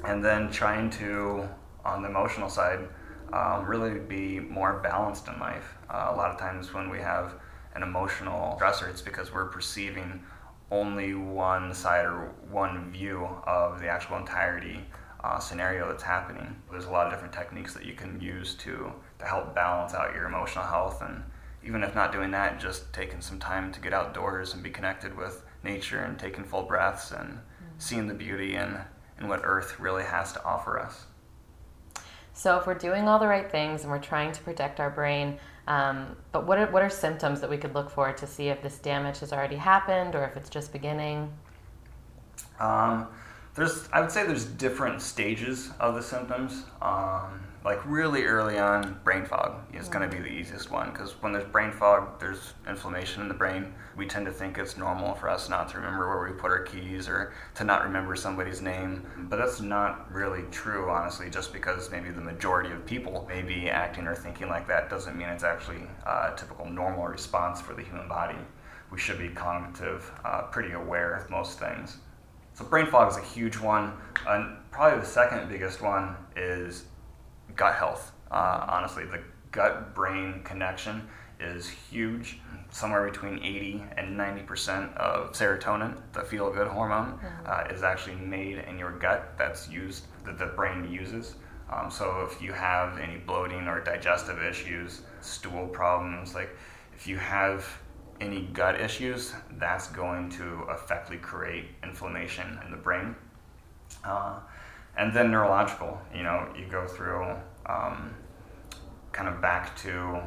And 0.04 0.24
then 0.24 0.50
trying 0.50 0.90
to, 0.90 1.48
on 1.84 2.02
the 2.02 2.08
emotional 2.08 2.48
side, 2.48 2.80
um, 3.32 3.66
really 3.66 3.98
be 3.98 4.40
more 4.40 4.80
balanced 4.80 5.28
in 5.28 5.38
life. 5.38 5.74
Uh, 5.90 6.10
a 6.12 6.16
lot 6.16 6.30
of 6.30 6.38
times 6.38 6.72
when 6.72 6.90
we 6.90 6.98
have 6.98 7.34
an 7.74 7.82
emotional 7.82 8.58
stressor, 8.60 8.88
it's 8.88 9.02
because 9.02 9.32
we're 9.32 9.48
perceiving 9.48 10.22
only 10.70 11.14
one 11.14 11.72
side 11.72 12.04
or 12.04 12.32
one 12.50 12.90
view 12.90 13.24
of 13.46 13.80
the 13.80 13.88
actual 13.88 14.16
entirety 14.16 14.80
uh, 15.24 15.38
scenario 15.38 15.88
that's 15.88 16.02
happening. 16.02 16.56
There's 16.70 16.84
a 16.84 16.90
lot 16.90 17.06
of 17.06 17.12
different 17.12 17.32
techniques 17.32 17.74
that 17.74 17.84
you 17.84 17.94
can 17.94 18.20
use 18.20 18.54
to, 18.56 18.92
to 19.18 19.24
help 19.24 19.54
balance 19.54 19.94
out 19.94 20.14
your 20.14 20.26
emotional 20.26 20.64
health. 20.64 21.02
And 21.02 21.22
even 21.64 21.82
if 21.82 21.94
not 21.94 22.12
doing 22.12 22.30
that, 22.32 22.60
just 22.60 22.92
taking 22.92 23.20
some 23.20 23.38
time 23.38 23.72
to 23.72 23.80
get 23.80 23.92
outdoors 23.92 24.54
and 24.54 24.62
be 24.62 24.70
connected 24.70 25.16
with 25.16 25.44
nature 25.64 26.00
and 26.00 26.18
taking 26.18 26.44
full 26.44 26.62
breaths 26.62 27.10
and 27.10 27.30
mm-hmm. 27.30 27.64
seeing 27.78 28.06
the 28.06 28.14
beauty 28.14 28.54
and, 28.54 28.78
in 29.18 29.28
what 29.28 29.40
Earth 29.42 29.80
really 29.80 30.04
has 30.04 30.32
to 30.32 30.44
offer 30.44 30.78
us. 30.78 31.06
So, 32.38 32.56
if 32.56 32.68
we're 32.68 32.74
doing 32.74 33.08
all 33.08 33.18
the 33.18 33.26
right 33.26 33.50
things 33.50 33.82
and 33.82 33.90
we're 33.90 33.98
trying 33.98 34.30
to 34.30 34.40
protect 34.42 34.78
our 34.78 34.90
brain, 34.90 35.40
um, 35.66 36.16
but 36.30 36.46
what 36.46 36.56
are, 36.56 36.70
what 36.70 36.82
are 36.82 36.88
symptoms 36.88 37.40
that 37.40 37.50
we 37.50 37.56
could 37.56 37.74
look 37.74 37.90
for 37.90 38.12
to 38.12 38.26
see 38.28 38.46
if 38.46 38.62
this 38.62 38.78
damage 38.78 39.18
has 39.18 39.32
already 39.32 39.56
happened 39.56 40.14
or 40.14 40.24
if 40.24 40.36
it's 40.36 40.48
just 40.48 40.72
beginning? 40.72 41.32
Um, 42.60 43.08
there's, 43.56 43.88
I 43.92 44.00
would 44.00 44.12
say 44.12 44.24
there's 44.24 44.44
different 44.44 45.02
stages 45.02 45.70
of 45.80 45.96
the 45.96 46.02
symptoms. 46.02 46.62
Um, 46.80 47.40
like 47.64 47.84
really 47.84 48.24
early 48.24 48.58
on, 48.58 49.00
brain 49.02 49.24
fog 49.24 49.56
is 49.74 49.88
going 49.88 50.08
to 50.08 50.16
be 50.16 50.22
the 50.22 50.30
easiest 50.30 50.70
one 50.70 50.90
because 50.90 51.20
when 51.22 51.32
there's 51.32 51.48
brain 51.48 51.72
fog, 51.72 52.20
there's 52.20 52.54
inflammation 52.68 53.20
in 53.22 53.28
the 53.28 53.34
brain. 53.34 53.74
We 53.96 54.06
tend 54.06 54.26
to 54.26 54.32
think 54.32 54.58
it's 54.58 54.76
normal 54.76 55.14
for 55.14 55.28
us 55.28 55.48
not 55.48 55.68
to 55.70 55.76
remember 55.76 56.08
where 56.08 56.32
we 56.32 56.38
put 56.38 56.52
our 56.52 56.62
keys 56.62 57.08
or 57.08 57.32
to 57.56 57.64
not 57.64 57.82
remember 57.82 58.14
somebody's 58.14 58.62
name, 58.62 59.04
but 59.28 59.36
that's 59.36 59.60
not 59.60 60.10
really 60.12 60.44
true, 60.52 60.88
honestly. 60.88 61.30
Just 61.30 61.52
because 61.52 61.90
maybe 61.90 62.10
the 62.10 62.20
majority 62.20 62.70
of 62.70 62.86
people 62.86 63.26
may 63.28 63.42
be 63.42 63.68
acting 63.68 64.06
or 64.06 64.14
thinking 64.14 64.48
like 64.48 64.68
that 64.68 64.88
doesn't 64.88 65.16
mean 65.16 65.28
it's 65.28 65.44
actually 65.44 65.82
a 66.06 66.32
typical 66.36 66.66
normal 66.66 67.06
response 67.06 67.60
for 67.60 67.74
the 67.74 67.82
human 67.82 68.08
body. 68.08 68.38
We 68.92 68.98
should 68.98 69.18
be 69.18 69.28
cognitive, 69.28 70.10
uh, 70.24 70.42
pretty 70.42 70.72
aware 70.72 71.14
of 71.14 71.28
most 71.28 71.58
things. 71.58 71.98
So 72.54 72.64
brain 72.64 72.86
fog 72.86 73.10
is 73.10 73.16
a 73.16 73.22
huge 73.22 73.58
one. 73.58 73.92
And 74.26 74.56
probably 74.70 75.00
the 75.00 75.06
second 75.06 75.48
biggest 75.48 75.82
one 75.82 76.16
is 76.36 76.84
gut 77.58 77.74
health. 77.74 78.12
Uh, 78.30 78.64
honestly, 78.66 79.04
the 79.04 79.20
gut 79.50 79.94
brain 79.94 80.40
connection 80.44 81.06
is 81.38 81.68
huge. 81.68 82.38
Somewhere 82.70 83.10
between 83.10 83.38
80 83.42 83.84
and 83.96 84.18
90% 84.18 84.94
of 84.96 85.32
serotonin, 85.32 85.96
the 86.12 86.22
feel 86.22 86.50
good 86.50 86.68
hormone, 86.68 87.18
mm-hmm. 87.18 87.46
uh, 87.46 87.74
is 87.74 87.82
actually 87.82 88.16
made 88.16 88.58
in 88.58 88.78
your 88.78 88.92
gut 88.98 89.36
that's 89.36 89.68
used, 89.68 90.06
that 90.24 90.38
the 90.38 90.46
brain 90.46 90.90
uses. 90.90 91.34
Um, 91.70 91.90
so 91.90 92.26
if 92.30 92.40
you 92.40 92.52
have 92.52 92.98
any 92.98 93.18
bloating 93.18 93.68
or 93.68 93.80
digestive 93.80 94.42
issues, 94.42 95.02
stool 95.20 95.66
problems, 95.66 96.34
like 96.34 96.50
if 96.94 97.06
you 97.06 97.16
have 97.18 97.66
any 98.20 98.42
gut 98.52 98.80
issues, 98.80 99.34
that's 99.52 99.88
going 99.88 100.30
to 100.30 100.64
effectively 100.70 101.18
create 101.18 101.66
inflammation 101.82 102.58
in 102.64 102.70
the 102.70 102.76
brain. 102.76 103.14
Uh, 104.04 104.40
and 104.98 105.14
then 105.14 105.30
neurological, 105.30 105.96
you 106.12 106.24
know, 106.24 106.48
you 106.58 106.66
go 106.66 106.86
through 106.86 107.24
um, 107.66 108.14
kind 109.12 109.28
of 109.28 109.40
back 109.40 109.76
to, 109.78 110.20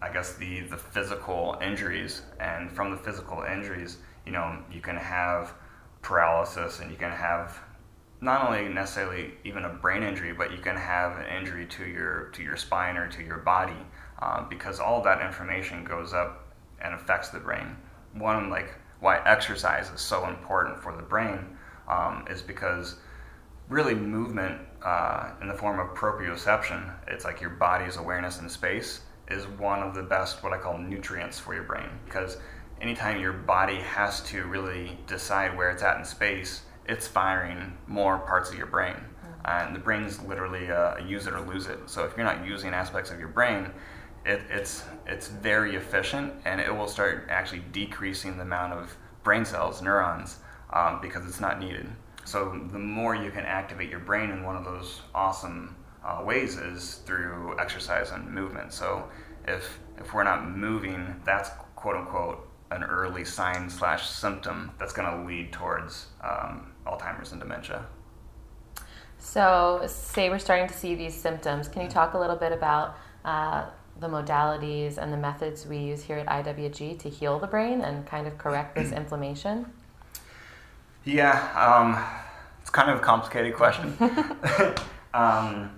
I 0.00 0.10
guess, 0.10 0.34
the, 0.36 0.60
the 0.60 0.78
physical 0.78 1.58
injuries. 1.62 2.22
And 2.40 2.72
from 2.72 2.90
the 2.90 2.96
physical 2.96 3.42
injuries, 3.42 3.98
you 4.24 4.32
know, 4.32 4.58
you 4.72 4.80
can 4.80 4.96
have 4.96 5.52
paralysis 6.00 6.80
and 6.80 6.90
you 6.90 6.96
can 6.96 7.12
have 7.12 7.60
not 8.22 8.46
only 8.46 8.72
necessarily 8.72 9.32
even 9.44 9.64
a 9.64 9.68
brain 9.68 10.02
injury, 10.02 10.32
but 10.32 10.50
you 10.50 10.58
can 10.58 10.76
have 10.76 11.18
an 11.18 11.26
injury 11.26 11.66
to 11.66 11.84
your 11.84 12.30
to 12.32 12.42
your 12.42 12.56
spine 12.56 12.96
or 12.96 13.08
to 13.08 13.22
your 13.22 13.38
body 13.38 13.76
uh, 14.22 14.48
because 14.48 14.80
all 14.80 15.02
that 15.02 15.20
information 15.20 15.84
goes 15.84 16.14
up 16.14 16.54
and 16.80 16.94
affects 16.94 17.28
the 17.28 17.38
brain. 17.38 17.76
One 18.14 18.48
like 18.48 18.76
why 19.00 19.20
exercise 19.26 19.90
is 19.90 20.00
so 20.00 20.28
important 20.28 20.80
for 20.80 20.96
the 20.96 21.02
brain 21.02 21.58
um, 21.88 22.24
is 22.30 22.40
because 22.40 22.96
really 23.72 23.94
movement 23.94 24.60
uh, 24.84 25.30
in 25.40 25.48
the 25.48 25.54
form 25.54 25.80
of 25.80 25.96
proprioception, 25.96 26.92
it's 27.08 27.24
like 27.24 27.40
your 27.40 27.50
body's 27.50 27.96
awareness 27.96 28.40
in 28.40 28.48
space, 28.48 29.00
is 29.28 29.46
one 29.46 29.82
of 29.82 29.94
the 29.94 30.02
best 30.02 30.42
what 30.42 30.52
I 30.52 30.58
call 30.58 30.76
nutrients 30.76 31.38
for 31.38 31.54
your 31.54 31.62
brain 31.62 31.88
because 32.04 32.36
anytime 32.82 33.20
your 33.20 33.32
body 33.32 33.76
has 33.76 34.20
to 34.24 34.44
really 34.44 34.98
decide 35.06 35.56
where 35.56 35.70
it's 35.70 35.82
at 35.82 35.96
in 35.96 36.04
space, 36.04 36.62
it's 36.86 37.06
firing 37.06 37.78
more 37.86 38.18
parts 38.18 38.50
of 38.50 38.58
your 38.58 38.66
brain. 38.66 38.96
And 39.44 39.74
the 39.74 39.80
brain's 39.80 40.20
literally 40.22 40.66
a, 40.66 40.96
a 40.98 41.02
use 41.02 41.26
it 41.26 41.32
or 41.32 41.40
lose 41.40 41.66
it. 41.66 41.78
So 41.86 42.04
if 42.04 42.16
you're 42.16 42.26
not 42.26 42.46
using 42.46 42.74
aspects 42.74 43.10
of 43.10 43.18
your 43.18 43.28
brain, 43.28 43.70
it, 44.24 44.40
it's 44.48 44.84
it's 45.04 45.26
very 45.26 45.74
efficient, 45.74 46.32
and 46.44 46.60
it 46.60 46.72
will 46.72 46.86
start 46.86 47.26
actually 47.28 47.64
decreasing 47.72 48.36
the 48.36 48.42
amount 48.42 48.74
of 48.74 48.96
brain 49.24 49.44
cells, 49.44 49.82
neurons, 49.82 50.38
um, 50.72 51.00
because 51.00 51.26
it's 51.26 51.40
not 51.40 51.58
needed. 51.58 51.88
So 52.24 52.60
the 52.70 52.78
more 52.78 53.14
you 53.14 53.30
can 53.30 53.44
activate 53.44 53.90
your 53.90 54.00
brain 54.00 54.30
in 54.30 54.44
one 54.44 54.56
of 54.56 54.64
those 54.64 55.00
awesome 55.14 55.76
uh, 56.04 56.22
ways 56.24 56.56
is 56.56 56.96
through 57.06 57.58
exercise 57.58 58.10
and 58.10 58.32
movement. 58.32 58.72
So 58.72 59.08
if 59.46 59.78
if 59.98 60.14
we're 60.14 60.24
not 60.24 60.48
moving, 60.48 61.20
that's 61.24 61.50
quote 61.76 61.96
unquote 61.96 62.48
an 62.70 62.82
early 62.84 63.24
sign 63.24 63.68
slash 63.68 64.08
symptom 64.08 64.70
that's 64.78 64.92
going 64.92 65.10
to 65.10 65.26
lead 65.26 65.52
towards 65.52 66.06
um, 66.22 66.72
Alzheimer's 66.86 67.32
and 67.32 67.40
dementia. 67.40 67.84
So, 69.18 69.84
say 69.86 70.30
we're 70.30 70.38
starting 70.38 70.66
to 70.66 70.74
see 70.74 70.94
these 70.94 71.14
symptoms. 71.14 71.68
Can 71.68 71.82
you 71.82 71.88
talk 71.88 72.14
a 72.14 72.18
little 72.18 72.34
bit 72.34 72.50
about 72.50 72.96
uh, 73.24 73.66
the 74.00 74.08
modalities 74.08 74.98
and 74.98 75.12
the 75.12 75.16
methods 75.16 75.64
we 75.66 75.78
use 75.78 76.02
here 76.02 76.18
at 76.18 76.26
IWG 76.26 76.98
to 76.98 77.08
heal 77.08 77.38
the 77.38 77.46
brain 77.46 77.82
and 77.82 78.04
kind 78.04 78.26
of 78.26 78.36
correct 78.36 78.74
this 78.74 78.90
inflammation? 79.00 79.66
Yeah, 81.04 81.32
um, 81.56 82.02
it's 82.60 82.70
kind 82.70 82.90
of 82.90 82.98
a 82.98 83.00
complicated 83.00 83.54
question. 83.54 83.96
um, 85.14 85.70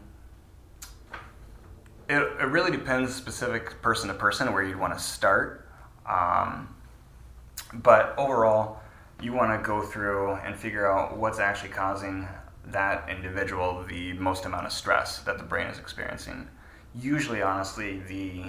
it, 2.09 2.21
it 2.21 2.49
really 2.49 2.71
depends 2.71 3.15
specific 3.15 3.81
person 3.81 4.09
to 4.09 4.15
person 4.15 4.53
where 4.53 4.63
you'd 4.63 4.79
want 4.79 4.93
to 4.93 5.03
start. 5.03 5.67
Um, 6.07 6.75
but 7.73 8.15
overall, 8.19 8.81
you 9.23 9.33
want 9.33 9.59
to 9.59 9.67
go 9.67 9.83
through 9.83 10.33
and 10.35 10.55
figure 10.55 10.91
out 10.91 11.17
what's 11.17 11.39
actually 11.39 11.71
causing 11.71 12.29
that 12.67 13.09
individual 13.09 13.85
the 13.89 14.13
most 14.15 14.45
amount 14.45 14.67
of 14.67 14.73
stress 14.73 15.21
that 15.21 15.39
the 15.39 15.45
brain 15.45 15.67
is 15.67 15.79
experiencing. 15.79 16.49
Usually, 16.95 17.43
honestly, 17.43 18.01
the 18.01 18.45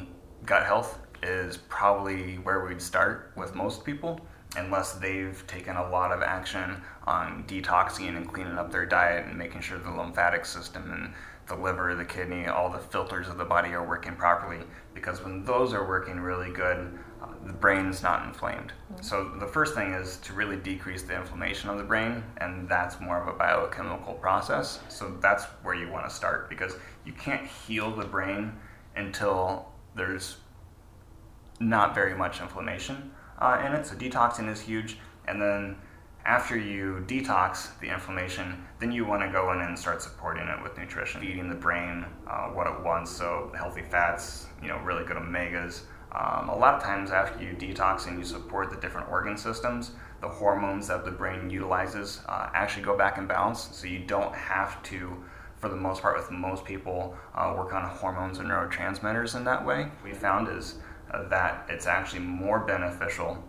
gut 0.46 0.66
health 0.66 1.00
is 1.24 1.58
probably 1.58 2.36
where 2.36 2.66
we'd 2.66 2.82
start 2.82 3.32
with 3.36 3.56
most 3.56 3.84
people, 3.86 4.20
unless 4.58 4.94
they've 4.94 5.44
taken 5.48 5.76
a 5.76 5.90
lot 5.90 6.12
of 6.12 6.22
action 6.22 6.82
on 7.06 7.44
detoxing 7.46 8.16
and 8.16 8.32
cleaning 8.32 8.58
up 8.58 8.72
their 8.72 8.86
diet 8.86 9.26
and 9.26 9.38
making 9.38 9.62
sure 9.62 9.78
the 9.78 9.92
lymphatic 9.92 10.46
system 10.46 10.92
and 10.92 11.14
the 11.48 11.56
liver, 11.56 11.94
the 11.96 12.06
kidney, 12.06 12.48
all 12.48 12.70
the 12.70 12.80
filters 12.80 13.28
of 13.28 13.38
the 13.38 13.46
body 13.46 13.70
are 13.70 13.88
working 13.88 14.16
properly. 14.16 14.64
Because 14.94 15.24
when 15.24 15.44
those 15.44 15.74
are 15.74 15.88
working 15.88 16.20
really 16.20 16.52
good, 16.52 16.98
the 17.46 17.54
brain's 17.54 18.02
not 18.02 18.26
inflamed. 18.26 18.72
Mm-hmm. 18.72 19.04
So 19.04 19.32
the 19.40 19.48
first 19.48 19.76
thing 19.76 19.94
is 19.94 20.18
to 20.18 20.34
really 20.34 20.58
decrease 20.58 21.04
the 21.04 21.16
inflammation 21.16 21.70
of 21.70 21.78
the 21.78 21.84
brain, 21.84 22.24
and 22.38 22.68
that's 22.68 23.00
more 23.00 23.22
of 23.22 23.28
a 23.28 23.38
biochemical 23.38 24.14
process. 24.16 24.80
So 24.90 25.16
that's 25.22 25.46
where 25.64 25.76
you 25.76 25.90
want 25.90 26.08
to 26.10 26.14
start 26.14 26.50
because 26.50 26.76
you 27.06 27.14
can't 27.14 27.46
heal 27.46 27.92
the 27.92 28.06
brain 28.06 28.54
until 28.96 29.70
there's 29.96 30.38
not 31.60 31.94
very 31.94 32.16
much 32.16 32.42
inflammation 32.42 33.12
uh, 33.40 33.64
in 33.66 33.74
it. 33.74 33.86
So 33.86 33.96
detoxing 33.96 34.50
is 34.50 34.62
huge, 34.62 34.98
and 35.28 35.42
then 35.42 35.78
after 36.26 36.58
you 36.58 37.04
detox 37.08 37.78
the 37.80 37.88
inflammation, 37.88 38.66
then 38.80 38.92
you 38.92 39.06
want 39.06 39.22
to 39.22 39.30
go 39.32 39.52
in 39.54 39.62
and 39.62 39.78
start 39.78 40.02
supporting 40.02 40.48
it 40.48 40.62
with 40.64 40.76
nutrition, 40.78 41.22
feeding 41.22 41.50
the 41.50 41.56
brain 41.56 42.06
uh, 42.28 42.48
what 42.48 42.66
it 42.66 42.84
wants. 42.84 43.12
So 43.12 43.52
healthy 43.56 43.84
fats, 43.84 44.48
you 44.62 44.68
know, 44.68 44.78
really 44.80 45.06
good 45.06 45.18
omegas. 45.18 45.82
Um, 46.12 46.50
a 46.50 46.56
lot 46.56 46.76
of 46.76 46.82
times, 46.82 47.12
after 47.12 47.44
you 47.44 47.54
detox 47.54 48.08
and 48.08 48.18
you 48.18 48.24
support 48.24 48.70
the 48.70 48.78
different 48.78 49.10
organ 49.10 49.38
systems, 49.38 49.92
the 50.22 50.30
hormones 50.30 50.88
that 50.88 51.06
the 51.06 51.12
brain 51.12 51.50
utilizes 51.50 52.22
uh, 52.28 52.50
actually 52.54 52.84
go 52.84 52.98
back 52.98 53.18
in 53.18 53.28
balance. 53.28 53.70
So 53.74 53.86
you 53.86 54.00
don't 54.00 54.34
have 54.34 54.82
to, 54.84 55.24
for 55.58 55.70
the 55.70 55.76
most 55.76 56.02
part, 56.02 56.18
with 56.18 56.32
most 56.32 56.64
people, 56.64 57.16
uh, 57.36 57.54
work 57.56 57.74
on 57.74 57.84
hormones 57.84 58.40
and 58.40 58.50
neurotransmitters 58.50 59.36
in 59.36 59.44
that 59.44 59.64
way. 59.64 59.84
What 59.84 60.04
we 60.06 60.14
found 60.14 60.48
is 60.48 60.76
that 61.30 61.66
it's 61.70 61.88
actually 61.88 62.22
more 62.22 62.60
beneficial 62.60 63.44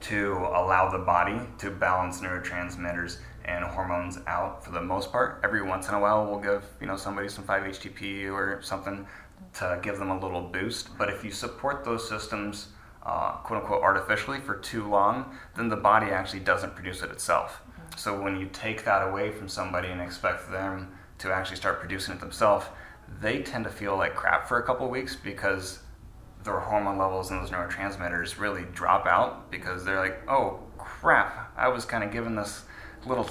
to 0.00 0.34
allow 0.54 0.88
the 0.90 0.98
body 0.98 1.40
to 1.58 1.70
balance 1.70 2.20
neurotransmitters 2.20 3.18
and 3.44 3.64
hormones 3.64 4.18
out 4.26 4.64
for 4.64 4.72
the 4.72 4.80
most 4.80 5.10
part. 5.10 5.40
Every 5.44 5.62
once 5.62 5.88
in 5.88 5.94
a 5.94 6.00
while, 6.00 6.26
we'll 6.26 6.40
give 6.40 6.64
you 6.80 6.86
know 6.86 6.96
somebody 6.96 7.28
some 7.28 7.44
5-HTP 7.44 8.30
or 8.30 8.60
something 8.62 9.06
to 9.54 9.78
give 9.82 9.98
them 9.98 10.10
a 10.10 10.18
little 10.18 10.42
boost. 10.42 10.96
But 10.98 11.10
if 11.10 11.24
you 11.24 11.30
support 11.30 11.84
those 11.84 12.08
systems, 12.08 12.68
uh, 13.04 13.32
quote 13.38 13.62
unquote, 13.62 13.82
artificially 13.82 14.40
for 14.40 14.56
too 14.56 14.88
long, 14.88 15.36
then 15.56 15.68
the 15.68 15.76
body 15.76 16.06
actually 16.06 16.40
doesn't 16.40 16.74
produce 16.74 17.02
it 17.02 17.10
itself. 17.10 17.62
Mm-hmm. 17.62 17.98
So 17.98 18.20
when 18.20 18.36
you 18.36 18.48
take 18.52 18.84
that 18.84 19.06
away 19.08 19.30
from 19.30 19.48
somebody 19.48 19.88
and 19.88 20.00
expect 20.00 20.50
them 20.50 20.92
to 21.18 21.32
actually 21.32 21.56
start 21.56 21.80
producing 21.80 22.14
it 22.14 22.20
themselves, 22.20 22.66
they 23.20 23.42
tend 23.42 23.64
to 23.64 23.70
feel 23.70 23.96
like 23.96 24.14
crap 24.14 24.48
for 24.48 24.58
a 24.58 24.62
couple 24.62 24.88
weeks 24.88 25.16
because 25.16 25.80
their 26.46 26.60
hormone 26.60 26.98
levels 26.98 27.30
and 27.30 27.42
those 27.42 27.50
neurotransmitters 27.50 28.38
really 28.38 28.64
drop 28.72 29.06
out 29.06 29.50
because 29.50 29.84
they're 29.84 30.00
like, 30.00 30.22
oh 30.28 30.60
crap, 30.78 31.52
I 31.56 31.68
was 31.68 31.84
kind 31.84 32.02
of 32.02 32.10
given 32.10 32.34
this 32.34 32.64
little 33.04 33.28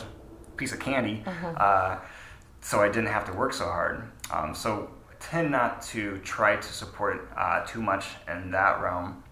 piece 0.57 0.71
of 0.71 0.79
candy, 0.79 1.23
mm-hmm. 1.25 1.55
uh, 1.57 1.97
so 2.61 2.81
I 2.81 2.87
didn't 2.87 3.07
have 3.07 3.25
to 3.25 3.33
work 3.33 3.53
so 3.53 3.65
hard. 3.65 4.03
Um, 4.31 4.53
so 4.53 4.91
tend 5.19 5.51
not 5.51 5.81
to 5.81 6.17
try 6.19 6.55
to 6.55 6.73
support 6.73 7.29
uh, 7.35 7.65
too 7.65 7.81
much 7.81 8.05
in 8.31 8.51
that 8.51 8.81
realm. 8.81 9.23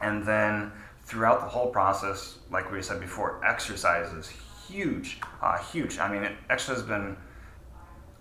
And 0.00 0.24
then 0.24 0.72
throughout 1.02 1.40
the 1.40 1.48
whole 1.48 1.70
process, 1.70 2.38
like 2.50 2.70
we 2.70 2.80
said 2.82 3.00
before, 3.00 3.44
exercise 3.44 4.12
is 4.12 4.28
huge, 4.68 5.20
uh, 5.42 5.58
huge. 5.58 5.98
I 5.98 6.12
mean, 6.12 6.22
it, 6.22 6.36
exercise 6.50 6.78
has 6.78 6.86
been 6.86 7.16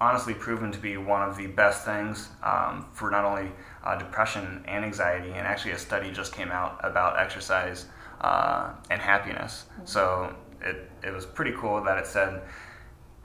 honestly 0.03 0.33
proven 0.33 0.72
to 0.72 0.79
be 0.79 0.98
one 0.98 1.27
of 1.27 1.38
the 1.38 1.48
best 1.48 1.86
things 1.86 2.29
um, 2.43 2.86
for 2.91 3.10
not 3.10 3.24
only 3.25 3.51
uh, 3.83 3.98
depression 3.98 4.63
and 4.67 4.83
anxiety. 4.83 5.29
And 5.29 5.48
actually, 5.48 5.72
a 5.72 5.79
study 5.79 6.12
just 6.12 6.33
came 6.33 6.51
out 6.51 6.79
about 6.83 7.19
exercise 7.19 7.86
uh, 8.22 8.74
and 8.89 9.01
happiness. 9.01 9.65
Mm-hmm. 9.74 9.86
So 9.86 10.36
it, 10.62 10.91
it 11.03 11.13
was 11.13 11.25
pretty 11.25 11.53
cool 11.57 11.83
that 11.83 11.98
it 11.98 12.07
said 12.07 12.41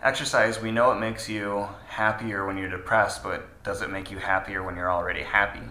exercise, 0.03 0.61
we 0.61 0.71
know 0.71 0.93
it 0.93 1.01
makes 1.01 1.29
you 1.29 1.69
happier 1.89 2.47
when 2.47 2.57
you're 2.57 2.71
depressed, 2.71 3.23
but 3.23 3.63
does 3.65 3.83
it 3.83 3.91
make 3.91 4.11
you 4.11 4.19
happier 4.19 4.63
when 4.63 4.77
you're 4.77 4.93
already 4.93 5.23
happy? 5.23 5.67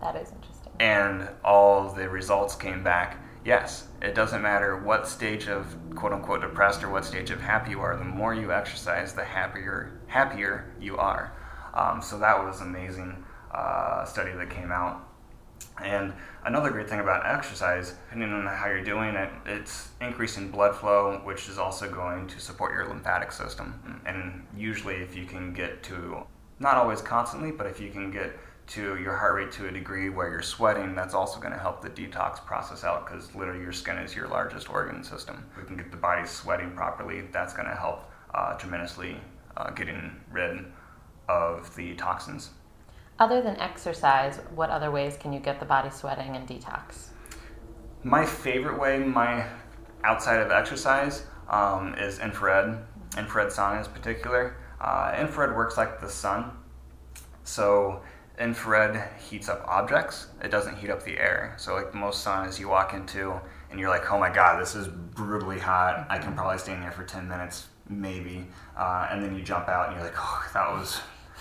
That 0.00 0.16
is 0.16 0.30
interesting. 0.30 0.72
And 0.80 1.28
all 1.44 1.92
the 1.92 2.08
results 2.08 2.54
came 2.54 2.82
back 2.84 3.18
yes, 3.44 3.88
it 4.00 4.14
doesn't 4.14 4.42
matter 4.42 4.76
what 4.76 5.08
stage 5.08 5.48
of 5.48 5.76
quote 5.94 6.12
unquote 6.12 6.40
depressed 6.40 6.82
or 6.82 6.90
what 6.90 7.04
stage 7.04 7.30
of 7.30 7.40
happy 7.40 7.72
you 7.72 7.80
are, 7.80 7.96
the 7.96 8.04
more 8.04 8.34
you 8.34 8.52
exercise, 8.52 9.14
the 9.14 9.24
happier 9.24 10.00
happier 10.06 10.72
you 10.80 10.96
are. 10.96 11.32
Um, 11.74 12.02
so 12.02 12.18
that 12.18 12.44
was 12.44 12.60
amazing 12.60 13.24
uh, 13.52 14.04
study 14.04 14.32
that 14.32 14.50
came 14.50 14.70
out. 14.70 15.08
And 15.82 16.12
another 16.44 16.70
great 16.70 16.88
thing 16.88 17.00
about 17.00 17.24
exercise, 17.24 17.94
depending 18.08 18.32
on 18.32 18.46
how 18.46 18.66
you're 18.66 18.84
doing 18.84 19.14
it, 19.14 19.30
it's 19.46 19.88
increasing 20.00 20.50
blood 20.50 20.76
flow, 20.76 21.20
which 21.24 21.48
is 21.48 21.56
also 21.58 21.90
going 21.90 22.26
to 22.28 22.40
support 22.40 22.72
your 22.72 22.86
lymphatic 22.88 23.32
system. 23.32 24.00
And 24.04 24.46
usually, 24.56 24.96
if 24.96 25.16
you 25.16 25.24
can 25.24 25.54
get 25.54 25.82
to, 25.84 26.24
not 26.58 26.76
always 26.76 27.00
constantly, 27.00 27.52
but 27.52 27.66
if 27.66 27.80
you 27.80 27.90
can 27.90 28.10
get 28.10 28.36
to 28.68 28.96
your 28.96 29.16
heart 29.16 29.34
rate 29.34 29.52
to 29.52 29.68
a 29.68 29.72
degree 29.72 30.08
where 30.08 30.30
you're 30.30 30.42
sweating, 30.42 30.94
that's 30.94 31.14
also 31.14 31.40
going 31.40 31.52
to 31.52 31.58
help 31.58 31.82
the 31.82 31.90
detox 31.90 32.44
process 32.44 32.84
out 32.84 33.06
because 33.06 33.34
literally 33.34 33.60
your 33.60 33.72
skin 33.72 33.98
is 33.98 34.14
your 34.14 34.28
largest 34.28 34.70
organ 34.70 35.02
system. 35.02 35.44
If 35.52 35.58
we 35.58 35.64
can 35.66 35.76
get 35.76 35.90
the 35.90 35.96
body 35.96 36.26
sweating 36.26 36.72
properly, 36.72 37.22
that's 37.32 37.52
going 37.52 37.68
to 37.68 37.74
help 37.74 38.10
uh, 38.34 38.54
tremendously 38.54 39.16
uh, 39.56 39.70
getting 39.70 40.16
rid 40.30 40.64
of 41.28 41.74
the 41.76 41.94
toxins. 41.94 42.50
Other 43.18 43.42
than 43.42 43.56
exercise, 43.60 44.40
what 44.54 44.70
other 44.70 44.90
ways 44.90 45.16
can 45.16 45.32
you 45.32 45.40
get 45.40 45.60
the 45.60 45.66
body 45.66 45.90
sweating 45.90 46.34
and 46.34 46.48
detox? 46.48 47.08
My 48.02 48.24
favorite 48.24 48.80
way, 48.80 48.98
my 48.98 49.46
outside 50.02 50.40
of 50.40 50.50
exercise, 50.50 51.24
um, 51.48 51.94
is 51.94 52.18
infrared. 52.18 52.78
Infrared 53.16 53.48
sauna 53.48 53.80
is 53.80 53.88
particular. 53.88 54.56
Uh, 54.80 55.14
infrared 55.18 55.54
works 55.54 55.76
like 55.76 56.00
the 56.00 56.08
sun. 56.08 56.50
So 57.44 58.02
infrared 58.38 59.08
heats 59.28 59.48
up 59.48 59.64
objects. 59.66 60.28
It 60.42 60.50
doesn't 60.50 60.76
heat 60.76 60.90
up 60.90 61.04
the 61.04 61.18
air. 61.18 61.54
So 61.58 61.74
like 61.74 61.94
most 61.94 62.24
saunas 62.24 62.58
you 62.58 62.68
walk 62.68 62.94
into 62.94 63.40
and 63.70 63.78
you're 63.78 63.90
like, 63.90 64.10
oh 64.10 64.18
my 64.18 64.32
god, 64.32 64.60
this 64.60 64.74
is 64.74 64.88
brutally 64.88 65.58
hot. 65.58 66.06
I 66.08 66.18
can 66.18 66.34
probably 66.34 66.58
stay 66.58 66.74
in 66.74 66.82
here 66.82 66.92
for 66.92 67.04
10 67.04 67.28
minutes, 67.28 67.66
maybe. 67.88 68.46
Uh, 68.76 69.08
and 69.10 69.22
then 69.22 69.36
you 69.36 69.42
jump 69.42 69.68
out 69.68 69.88
and 69.88 69.96
you're 69.96 70.04
like, 70.04 70.16
oh, 70.18 70.50
that 70.54 70.70
was 70.70 71.00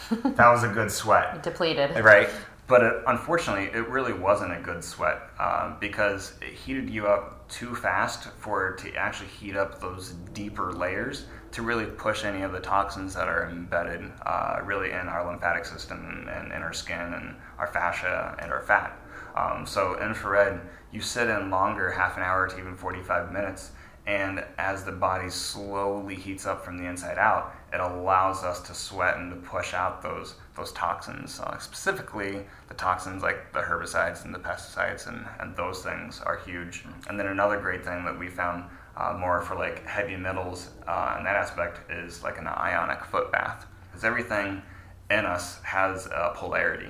that 0.36 0.50
was 0.50 0.64
a 0.64 0.70
good 0.70 0.92
sweat. 0.92 1.44
Depleted. 1.44 1.98
Right. 2.04 2.30
But 2.68 2.84
it, 2.84 2.94
unfortunately, 3.08 3.66
it 3.66 3.88
really 3.90 4.14
wasn't 4.14 4.54
a 4.54 4.62
good 4.62 4.84
sweat 4.84 5.20
um, 5.40 5.78
because 5.80 6.34
it 6.42 6.54
heated 6.54 6.90
you 6.90 7.08
up 7.08 7.41
too 7.52 7.76
fast 7.76 8.30
for 8.38 8.70
it 8.70 8.78
to 8.80 8.96
actually 8.96 9.28
heat 9.28 9.56
up 9.56 9.80
those 9.80 10.14
deeper 10.34 10.72
layers 10.72 11.26
to 11.52 11.62
really 11.62 11.86
push 11.86 12.24
any 12.24 12.44
of 12.44 12.54
the 12.54 12.60
toxins 12.60 13.14
that 13.14 13.28
are 13.28 13.50
embedded 13.50 14.10
uh, 14.26 14.60
really 14.64 14.92
in 14.92 15.08
our 15.10 15.28
lymphatic 15.30 15.66
system 15.66 16.28
and 16.32 16.52
in 16.52 16.62
our 16.62 16.72
skin 16.72 17.14
and 17.14 17.36
our 17.60 17.68
fascia 17.68 18.36
and 18.40 18.52
our 18.52 18.62
fat. 18.62 18.98
Um, 19.36 19.66
so 19.66 20.02
infrared, 20.02 20.62
you 20.92 21.02
sit 21.02 21.30
in 21.30 21.50
longer, 21.50 21.92
half 21.92 22.18
an 22.18 22.24
hour 22.24 22.48
to 22.48 22.58
even 22.58 22.76
45 22.76 23.32
minutes, 23.32 23.72
and 24.08 24.44
as 24.58 24.84
the 24.84 24.92
body 24.92 25.30
slowly 25.30 26.16
heats 26.16 26.48
up 26.48 26.66
from 26.66 26.78
the 26.78 26.86
inside 26.86 27.20
out, 27.20 27.54
it 27.72 27.80
allows 27.80 28.44
us 28.44 28.60
to 28.62 28.74
sweat 28.74 29.18
and 29.18 29.30
to 29.32 29.48
push 29.48 29.74
out 29.74 30.02
those 30.02 30.36
those 30.56 30.72
toxins. 30.74 31.40
Uh, 31.40 31.58
specifically, 31.60 32.42
the 32.68 32.74
toxins 32.74 33.22
like 33.22 33.54
the 33.54 33.60
herbicides 33.60 34.26
and 34.26 34.34
the 34.34 34.40
pesticides 34.40 35.08
and, 35.08 35.26
and 35.40 35.56
those 35.56 35.84
things 35.84 36.20
are 36.22 36.38
huge. 36.38 36.84
And 37.08 37.20
then 37.20 37.28
another 37.28 37.60
great 37.60 37.86
thing 37.86 38.04
that 38.06 38.18
we 38.18 38.28
found 38.28 38.66
uh, 38.98 39.16
more 39.18 39.42
for 39.42 39.56
like 39.56 39.86
heavy 39.86 40.18
metals 40.18 40.70
uh, 40.88 41.16
in 41.18 41.24
that 41.24 41.36
aspect 41.36 41.90
is 41.92 42.24
like 42.24 42.38
an 42.38 42.48
ionic 42.48 43.06
foot 43.06 43.32
bath. 43.32 43.66
Because 43.90 44.04
everything 44.04 44.62
in 45.10 45.26
us 45.26 45.62
has 45.62 46.08
a 46.08 46.34
polarity. 46.36 46.90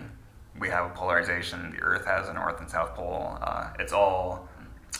We 0.59 0.69
have 0.69 0.85
a 0.85 0.93
polarization. 0.93 1.71
The 1.71 1.81
Earth 1.81 2.05
has 2.05 2.29
a 2.29 2.33
north 2.33 2.59
and 2.59 2.69
south 2.69 2.95
pole. 2.95 3.37
Uh, 3.41 3.71
it's 3.79 3.93
all 3.93 4.47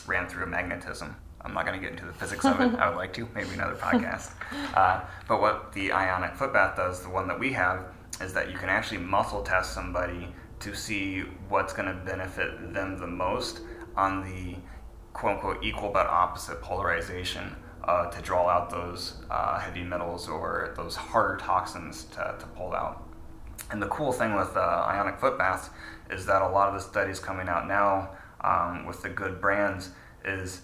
ran 0.06 0.28
through 0.28 0.46
magnetism. 0.46 1.16
I'm 1.44 1.54
not 1.54 1.66
going 1.66 1.78
to 1.78 1.82
get 1.82 1.92
into 1.92 2.06
the 2.06 2.12
physics 2.12 2.44
of 2.44 2.60
it. 2.60 2.74
I 2.78 2.88
would 2.88 2.96
like 2.96 3.12
to, 3.14 3.28
maybe 3.34 3.50
another 3.50 3.74
podcast. 3.74 4.32
Uh, 4.74 5.00
but 5.28 5.40
what 5.40 5.72
the 5.72 5.92
ionic 5.92 6.34
foot 6.34 6.52
bath 6.52 6.76
does, 6.76 7.02
the 7.02 7.08
one 7.08 7.26
that 7.28 7.38
we 7.38 7.52
have, 7.52 7.86
is 8.20 8.32
that 8.34 8.50
you 8.50 8.56
can 8.56 8.68
actually 8.68 8.98
muscle 8.98 9.42
test 9.42 9.72
somebody 9.72 10.28
to 10.60 10.74
see 10.74 11.20
what's 11.48 11.72
going 11.72 11.88
to 11.88 12.04
benefit 12.04 12.72
them 12.72 12.98
the 12.98 13.06
most 13.06 13.60
on 13.96 14.22
the 14.22 14.56
quote 15.12 15.34
unquote 15.34 15.64
equal 15.64 15.90
but 15.90 16.06
opposite 16.06 16.60
polarization 16.62 17.54
uh, 17.84 18.08
to 18.10 18.22
draw 18.22 18.48
out 18.48 18.70
those 18.70 19.16
uh, 19.30 19.58
heavy 19.58 19.82
metals 19.82 20.28
or 20.28 20.72
those 20.76 20.94
harder 20.94 21.36
toxins 21.36 22.04
to, 22.04 22.34
to 22.38 22.46
pull 22.54 22.72
out. 22.72 23.08
And 23.70 23.82
the 23.82 23.88
cool 23.88 24.12
thing 24.12 24.36
with 24.36 24.56
uh, 24.56 24.60
ionic 24.60 25.18
foot 25.18 25.36
baths 25.36 25.70
is 26.10 26.26
that 26.26 26.42
a 26.42 26.48
lot 26.48 26.68
of 26.68 26.74
the 26.74 26.80
studies 26.80 27.18
coming 27.18 27.48
out 27.48 27.66
now 27.66 28.10
um, 28.42 28.86
with 28.86 29.02
the 29.02 29.08
good 29.08 29.40
brands 29.40 29.90
is 30.24 30.62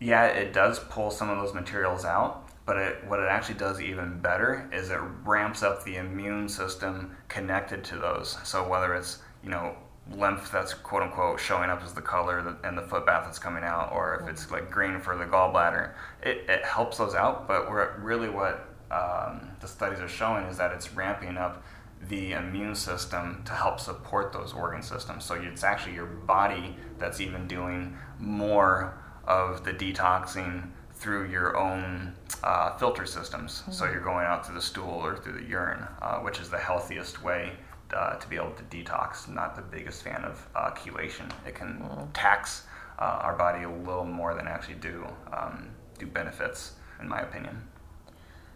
yeah, 0.00 0.26
it 0.26 0.52
does 0.52 0.78
pull 0.78 1.10
some 1.10 1.28
of 1.28 1.38
those 1.38 1.54
materials 1.54 2.04
out, 2.04 2.48
but 2.66 2.76
it, 2.76 3.04
what 3.06 3.18
it 3.18 3.28
actually 3.28 3.58
does 3.58 3.80
even 3.80 4.20
better 4.20 4.68
is 4.72 4.90
it 4.90 5.00
ramps 5.24 5.62
up 5.62 5.84
the 5.84 5.96
immune 5.96 6.48
system 6.48 7.16
connected 7.28 7.82
to 7.84 7.96
those. 7.96 8.38
So 8.44 8.68
whether 8.68 8.94
it's 8.94 9.18
you 9.42 9.50
know 9.50 9.76
lymph 10.12 10.50
that's 10.50 10.72
quote 10.72 11.02
unquote 11.02 11.38
showing 11.38 11.68
up 11.68 11.82
as 11.82 11.92
the 11.92 12.00
color 12.00 12.56
and 12.64 12.78
the 12.78 12.82
foot 12.82 13.06
bath 13.06 13.24
that's 13.24 13.38
coming 13.38 13.64
out, 13.64 13.92
or 13.92 14.20
if 14.22 14.28
it's 14.28 14.50
like 14.50 14.70
green 14.70 15.00
for 15.00 15.16
the 15.16 15.24
gallbladder, 15.24 15.92
it, 16.22 16.44
it 16.48 16.64
helps 16.64 16.98
those 16.98 17.14
out. 17.14 17.48
But 17.48 17.70
really 18.02 18.28
what 18.28 18.68
um, 18.90 19.50
the 19.60 19.68
studies 19.68 20.00
are 20.00 20.08
showing 20.08 20.44
is 20.46 20.56
that 20.58 20.72
it's 20.72 20.92
ramping 20.94 21.36
up 21.36 21.62
the 22.08 22.32
immune 22.32 22.74
system 22.74 23.42
to 23.44 23.52
help 23.52 23.80
support 23.80 24.32
those 24.32 24.52
organ 24.52 24.82
systems. 24.82 25.24
So 25.24 25.34
it's 25.34 25.64
actually 25.64 25.94
your 25.94 26.06
body 26.06 26.76
that's 26.98 27.20
even 27.20 27.48
doing 27.48 27.96
more 28.18 28.94
of 29.28 29.64
the 29.64 29.72
detoxing 29.72 30.68
through 30.94 31.28
your 31.28 31.56
own 31.56 32.12
uh, 32.42 32.76
filter 32.76 33.06
systems. 33.06 33.60
Mm-hmm. 33.60 33.72
So 33.72 33.84
you're 33.84 34.00
going 34.00 34.26
out 34.26 34.44
through 34.44 34.56
the 34.56 34.62
stool 34.62 34.90
or 34.90 35.16
through 35.16 35.34
the 35.34 35.44
urine, 35.44 35.84
uh, 36.02 36.18
which 36.18 36.40
is 36.40 36.50
the 36.50 36.58
healthiest 36.58 37.22
way 37.22 37.52
uh, 37.94 38.16
to 38.16 38.28
be 38.28 38.36
able 38.36 38.52
to 38.52 38.64
detox. 38.64 39.28
Not 39.28 39.54
the 39.54 39.62
biggest 39.62 40.02
fan 40.02 40.24
of 40.24 40.44
uh, 40.56 40.70
chelation. 40.72 41.30
It 41.46 41.54
can 41.54 41.78
mm-hmm. 41.78 42.10
tax 42.12 42.64
uh, 42.98 43.20
our 43.22 43.36
body 43.36 43.62
a 43.62 43.70
little 43.70 44.04
more 44.04 44.34
than 44.34 44.48
actually 44.48 44.74
do 44.76 45.06
um, 45.32 45.68
do 45.98 46.06
benefits, 46.06 46.72
in 47.00 47.08
my 47.08 47.20
opinion. 47.20 47.62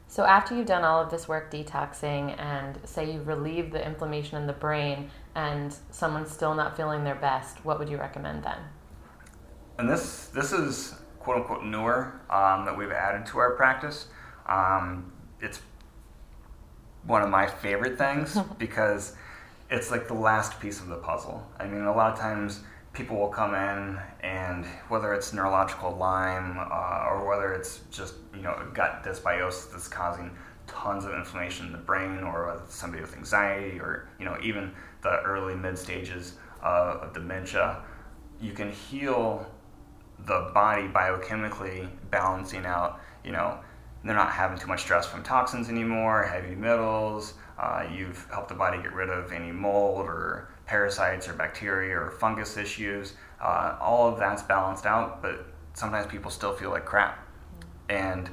So 0.09 0.25
after 0.25 0.55
you've 0.55 0.67
done 0.67 0.85
all 0.85 1.03
of 1.03 1.11
this 1.11 1.27
work 1.27 1.51
detoxing 1.51 2.39
and 2.39 2.79
say 2.85 3.11
you've 3.11 3.27
relieved 3.27 3.73
the 3.73 3.85
inflammation 3.85 4.37
in 4.37 4.47
the 4.47 4.53
brain 4.53 5.11
and 5.35 5.75
someone's 5.91 6.31
still 6.31 6.55
not 6.55 6.77
feeling 6.77 7.03
their 7.03 7.15
best, 7.15 7.65
what 7.65 7.79
would 7.79 7.89
you 7.89 7.97
recommend 7.97 8.45
then? 8.45 8.59
And 9.79 9.89
this 9.89 10.27
this 10.29 10.53
is 10.53 10.95
quote 11.19 11.39
unquote 11.39 11.65
newer 11.65 12.21
um, 12.31 12.65
that 12.65 12.77
we've 12.77 12.91
added 12.91 13.27
to 13.27 13.39
our 13.39 13.53
practice. 13.53 14.07
Um, 14.47 15.13
it's 15.41 15.61
one 17.05 17.23
of 17.23 17.31
my 17.31 17.47
favorite 17.47 17.99
things 17.99 18.39
because 18.59 19.15
it's 19.71 19.91
like 19.91 20.09
the 20.09 20.15
last 20.15 20.61
piece 20.61 20.81
of 20.81 20.89
the 20.89 20.97
puzzle. 20.97 21.47
I 21.59 21.67
mean, 21.67 21.83
a 21.83 21.95
lot 21.95 22.13
of 22.13 22.19
times 22.19 22.61
people 22.93 23.17
will 23.17 23.29
come 23.29 23.55
in 23.55 23.99
and 24.21 24.67
whether 24.89 25.15
it's 25.15 25.33
neurological 25.33 25.97
Lyme 25.97 26.59
uh, 26.59 27.07
or 27.09 27.27
whether 27.27 27.55
it's 27.55 27.81
just 27.91 28.15
you 28.35 28.43
know 28.43 28.71
gut 28.75 29.03
dysbiosis 29.03 29.73
that's 29.73 29.89
causing 29.89 30.31
tons 30.67 31.05
of 31.05 31.13
inflammation 31.13 31.67
in 31.67 31.73
the 31.73 31.79
brain 31.79 32.23
or 32.23 32.63
somebody 32.69 33.01
with 33.01 33.17
anxiety 33.17 33.81
or 33.81 34.09
you 34.19 34.25
know 34.25 34.37
even 34.43 34.73
the 35.03 35.23
early 35.23 35.55
mid 35.55 35.79
stages 35.79 36.35
uh, 36.63 36.99
of 37.03 37.15
dementia 37.15 37.83
you 38.41 38.53
can 38.53 38.71
heal 38.71 39.47
the 40.27 40.51
body 40.55 40.89
biochemically 40.89 41.89
balancing 42.11 42.65
out, 42.65 43.01
you 43.25 43.33
know, 43.33 43.59
they're 44.05 44.15
not 44.15 44.31
having 44.33 44.59
too 44.59 44.67
much 44.67 44.81
stress 44.81 45.07
from 45.07 45.23
toxins 45.23 45.69
anymore, 45.69 46.25
heavy 46.25 46.55
metals. 46.55 47.35
Uh, 47.59 47.87
you've 47.95 48.27
helped 48.31 48.49
the 48.49 48.55
body 48.55 48.79
get 48.83 48.93
rid 48.93 49.09
of 49.09 49.33
any 49.33 49.53
mold 49.53 50.07
or 50.07 50.49
parasites 50.67 51.29
or 51.29 51.35
bacteria 51.35 51.97
or 51.97 52.11
fungus 52.11 52.57
issues. 52.57 53.15
Uh, 53.41 53.77
all 53.81 54.09
of 54.09 54.19
that's 54.19 54.43
balanced 54.43 54.87
out, 54.87 55.23
but 55.23 55.47
sometimes 55.75 56.07
people 56.07 56.31
still 56.31 56.53
feel 56.53 56.71
like 56.71 56.85
crap. 56.85 57.27
And 57.89 58.29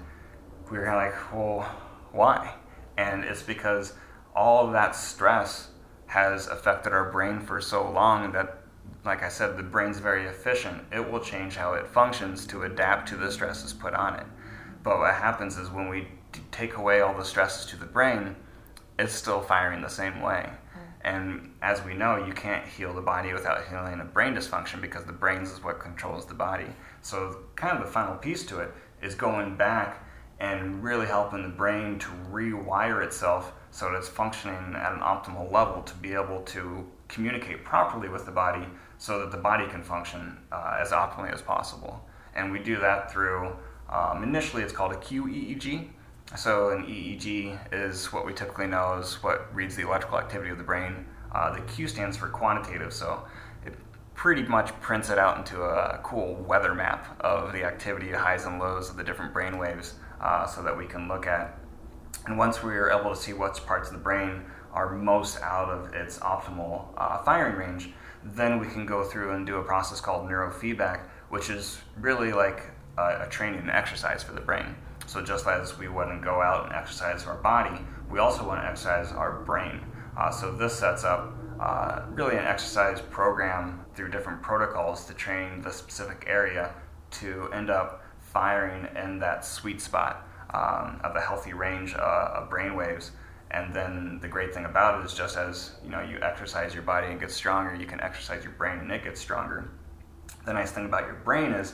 we 0.71 0.77
are 0.77 0.85
kind 0.85 0.97
of 0.97 1.13
like, 1.13 1.33
well, 1.33 1.69
why? 2.11 2.55
And 2.97 3.23
it's 3.23 3.43
because 3.43 3.93
all 4.35 4.65
of 4.65 4.73
that 4.73 4.95
stress 4.95 5.69
has 6.07 6.47
affected 6.47 6.91
our 6.91 7.11
brain 7.11 7.39
for 7.39 7.61
so 7.61 7.89
long 7.91 8.31
that 8.31 8.58
like 9.05 9.23
I 9.23 9.29
said, 9.29 9.57
the 9.57 9.63
brain's 9.63 9.99
very 9.99 10.25
efficient. 10.25 10.83
It 10.91 11.09
will 11.09 11.19
change 11.19 11.55
how 11.55 11.73
it 11.73 11.87
functions 11.87 12.45
to 12.47 12.63
adapt 12.63 13.07
to 13.09 13.15
the 13.15 13.31
stresses 13.31 13.73
put 13.73 13.93
on 13.93 14.15
it. 14.15 14.25
But 14.83 14.99
what 14.99 15.13
happens 15.13 15.57
is 15.57 15.69
when 15.69 15.89
we 15.89 16.07
take 16.51 16.77
away 16.77 17.01
all 17.01 17.13
the 17.13 17.23
stresses 17.23 17.65
to 17.67 17.77
the 17.77 17.85
brain, 17.85 18.35
it's 18.97 19.13
still 19.13 19.41
firing 19.41 19.81
the 19.81 19.89
same 19.89 20.21
way. 20.21 20.49
Hmm. 20.73 20.79
And 21.01 21.53
as 21.61 21.83
we 21.83 21.93
know, 21.93 22.23
you 22.25 22.33
can't 22.33 22.67
heal 22.67 22.93
the 22.93 23.01
body 23.01 23.33
without 23.33 23.67
healing 23.67 23.99
a 24.01 24.05
brain 24.05 24.35
dysfunction 24.35 24.81
because 24.81 25.05
the 25.05 25.13
brain 25.13 25.43
is 25.43 25.63
what 25.63 25.79
controls 25.79 26.25
the 26.25 26.33
body. 26.33 26.67
So, 27.01 27.37
kind 27.55 27.77
of 27.77 27.85
the 27.85 27.91
final 27.91 28.15
piece 28.15 28.45
to 28.47 28.59
it 28.59 28.71
is 29.01 29.15
going 29.15 29.55
back 29.55 30.05
and 30.39 30.83
really 30.83 31.05
helping 31.05 31.43
the 31.43 31.49
brain 31.49 31.99
to 31.99 32.07
rewire 32.31 33.03
itself 33.03 33.53
so 33.71 33.89
that 33.89 33.97
it's 33.97 34.07
functioning 34.07 34.75
at 34.75 34.93
an 34.93 34.99
optimal 34.99 35.51
level 35.51 35.81
to 35.83 35.93
be 35.95 36.13
able 36.13 36.41
to 36.41 36.85
communicate 37.07 37.63
properly 37.63 38.09
with 38.09 38.25
the 38.25 38.31
body 38.31 38.65
so 38.99 39.19
that 39.19 39.31
the 39.31 39.37
body 39.37 39.65
can 39.67 39.81
function 39.81 40.37
uh, 40.51 40.77
as 40.79 40.91
optimally 40.91 41.33
as 41.33 41.41
possible. 41.41 42.05
And 42.35 42.51
we 42.51 42.59
do 42.59 42.77
that 42.79 43.11
through, 43.11 43.55
um, 43.89 44.21
initially 44.23 44.61
it's 44.61 44.73
called 44.73 44.91
a 44.91 44.97
QEEG. 44.97 45.87
So 46.37 46.69
an 46.69 46.83
EEG 46.83 47.73
is 47.73 48.13
what 48.13 48.25
we 48.25 48.33
typically 48.33 48.67
know 48.67 48.99
is 48.99 49.23
what 49.23 49.53
reads 49.55 49.75
the 49.75 49.83
electrical 49.83 50.19
activity 50.19 50.51
of 50.51 50.57
the 50.57 50.63
brain. 50.63 51.05
Uh, 51.33 51.55
the 51.55 51.61
Q 51.61 51.87
stands 51.87 52.17
for 52.17 52.27
quantitative, 52.27 52.93
so 52.93 53.23
it 53.65 53.73
pretty 54.13 54.43
much 54.43 54.77
prints 54.81 55.09
it 55.09 55.17
out 55.17 55.37
into 55.37 55.63
a 55.63 55.99
cool 56.03 56.35
weather 56.35 56.75
map 56.75 57.19
of 57.21 57.53
the 57.53 57.63
activity, 57.63 58.11
highs 58.11 58.45
and 58.45 58.59
lows 58.59 58.89
of 58.89 58.97
the 58.97 59.03
different 59.03 59.33
brain 59.33 59.57
waves, 59.57 59.95
uh, 60.21 60.45
so 60.45 60.61
that 60.61 60.77
we 60.77 60.85
can 60.85 61.07
look 61.07 61.25
at. 61.25 61.57
And 62.27 62.37
once 62.37 62.61
we're 62.61 62.91
able 62.91 63.11
to 63.11 63.15
see 63.15 63.33
which 63.33 63.65
parts 63.65 63.87
of 63.87 63.93
the 63.93 63.99
brain 63.99 64.43
are 64.73 64.95
most 64.95 65.41
out 65.41 65.69
of 65.69 65.93
its 65.93 66.19
optimal 66.19 66.85
uh, 66.97 67.23
firing 67.23 67.55
range, 67.55 67.89
then 68.23 68.59
we 68.59 68.67
can 68.67 68.85
go 68.85 69.03
through 69.03 69.31
and 69.31 69.45
do 69.45 69.57
a 69.57 69.63
process 69.63 70.01
called 70.01 70.27
neurofeedback, 70.27 71.01
which 71.29 71.49
is 71.49 71.79
really 71.97 72.33
like 72.33 72.63
a, 72.97 73.25
a 73.25 73.27
training 73.29 73.59
and 73.59 73.69
exercise 73.69 74.23
for 74.23 74.33
the 74.33 74.41
brain. 74.41 74.75
So 75.05 75.23
just 75.23 75.47
as 75.47 75.77
we 75.77 75.87
want 75.87 76.09
to 76.11 76.23
go 76.23 76.41
out 76.41 76.65
and 76.65 76.75
exercise 76.75 77.25
our 77.25 77.37
body, 77.37 77.81
we 78.09 78.19
also 78.19 78.45
want 78.45 78.61
to 78.61 78.67
exercise 78.67 79.11
our 79.11 79.41
brain. 79.43 79.81
Uh, 80.17 80.29
so 80.29 80.51
this 80.51 80.77
sets 80.77 81.03
up 81.03 81.33
uh, 81.59 82.03
really 82.11 82.37
an 82.37 82.45
exercise 82.45 83.01
program 83.01 83.85
through 83.95 84.11
different 84.11 84.41
protocols 84.41 85.05
to 85.05 85.13
train 85.13 85.61
the 85.61 85.71
specific 85.71 86.25
area 86.27 86.73
to 87.11 87.49
end 87.53 87.69
up 87.69 88.03
firing 88.19 88.87
in 88.95 89.19
that 89.19 89.43
sweet 89.43 89.81
spot 89.81 90.27
um, 90.53 90.99
of 91.03 91.15
a 91.15 91.21
healthy 91.21 91.53
range 91.53 91.95
uh, 91.95 92.33
of 92.35 92.49
brain 92.49 92.75
waves. 92.75 93.11
And 93.51 93.73
then 93.73 94.19
the 94.21 94.27
great 94.27 94.53
thing 94.53 94.65
about 94.65 94.99
it 94.99 95.05
is 95.05 95.13
just 95.13 95.37
as 95.37 95.71
you 95.83 95.89
know 95.89 96.01
you 96.01 96.19
exercise 96.21 96.73
your 96.73 96.83
body 96.83 97.07
and 97.07 97.19
get 97.19 97.31
stronger, 97.31 97.75
you 97.75 97.87
can 97.87 97.99
exercise 98.01 98.43
your 98.43 98.53
brain 98.53 98.79
and 98.79 98.91
it 98.91 99.03
gets 99.03 99.19
stronger. 99.19 99.69
The 100.45 100.53
nice 100.53 100.71
thing 100.71 100.85
about 100.85 101.05
your 101.05 101.15
brain 101.15 101.51
is 101.51 101.73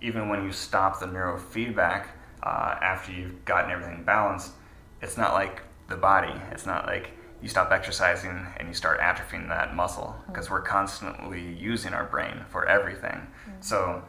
even 0.00 0.28
when 0.28 0.44
you 0.44 0.52
stop 0.52 1.00
the 1.00 1.06
neurofeedback 1.06 2.08
uh, 2.42 2.76
after 2.82 3.12
you've 3.12 3.44
gotten 3.44 3.70
everything 3.70 4.04
balanced, 4.04 4.52
it's 5.00 5.16
not 5.16 5.32
like 5.32 5.62
the 5.88 5.96
body. 5.96 6.34
It's 6.50 6.66
not 6.66 6.86
like 6.86 7.10
you 7.40 7.48
stop 7.48 7.72
exercising 7.72 8.46
and 8.56 8.68
you 8.68 8.74
start 8.74 9.00
atrophying 9.00 9.48
that 9.48 9.74
muscle 9.74 10.14
because 10.26 10.50
we're 10.50 10.62
constantly 10.62 11.42
using 11.54 11.92
our 11.92 12.04
brain 12.04 12.44
for 12.50 12.66
everything. 12.66 13.26
Mm-hmm. 13.48 13.60
So 13.60 14.02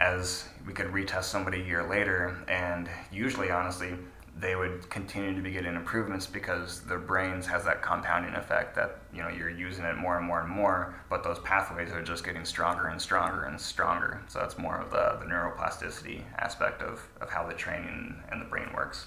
as 0.00 0.48
we 0.66 0.72
could 0.72 0.86
retest 0.86 1.24
somebody 1.24 1.60
a 1.60 1.64
year 1.64 1.88
later, 1.88 2.36
and 2.48 2.88
usually, 3.12 3.50
honestly, 3.50 3.94
they 4.40 4.56
would 4.56 4.88
continue 4.88 5.34
to 5.34 5.42
be 5.42 5.50
getting 5.50 5.74
improvements 5.74 6.26
because 6.26 6.80
their 6.82 6.98
brains 6.98 7.46
has 7.46 7.64
that 7.64 7.82
compounding 7.82 8.34
effect 8.34 8.74
that 8.74 9.00
you 9.12 9.22
know 9.22 9.28
you're 9.28 9.50
using 9.50 9.84
it 9.84 9.96
more 9.96 10.16
and 10.16 10.26
more 10.26 10.40
and 10.40 10.48
more, 10.48 10.94
but 11.10 11.22
those 11.22 11.38
pathways 11.40 11.92
are 11.92 12.02
just 12.02 12.24
getting 12.24 12.44
stronger 12.44 12.86
and 12.88 13.00
stronger 13.00 13.44
and 13.44 13.60
stronger. 13.60 14.22
So 14.28 14.38
that's 14.38 14.56
more 14.56 14.80
of 14.80 14.90
the, 14.90 15.18
the 15.20 15.26
neuroplasticity 15.30 16.22
aspect 16.38 16.80
of, 16.80 17.06
of 17.20 17.28
how 17.28 17.46
the 17.46 17.54
training 17.54 18.16
and 18.30 18.40
the 18.40 18.46
brain 18.46 18.68
works. 18.74 19.06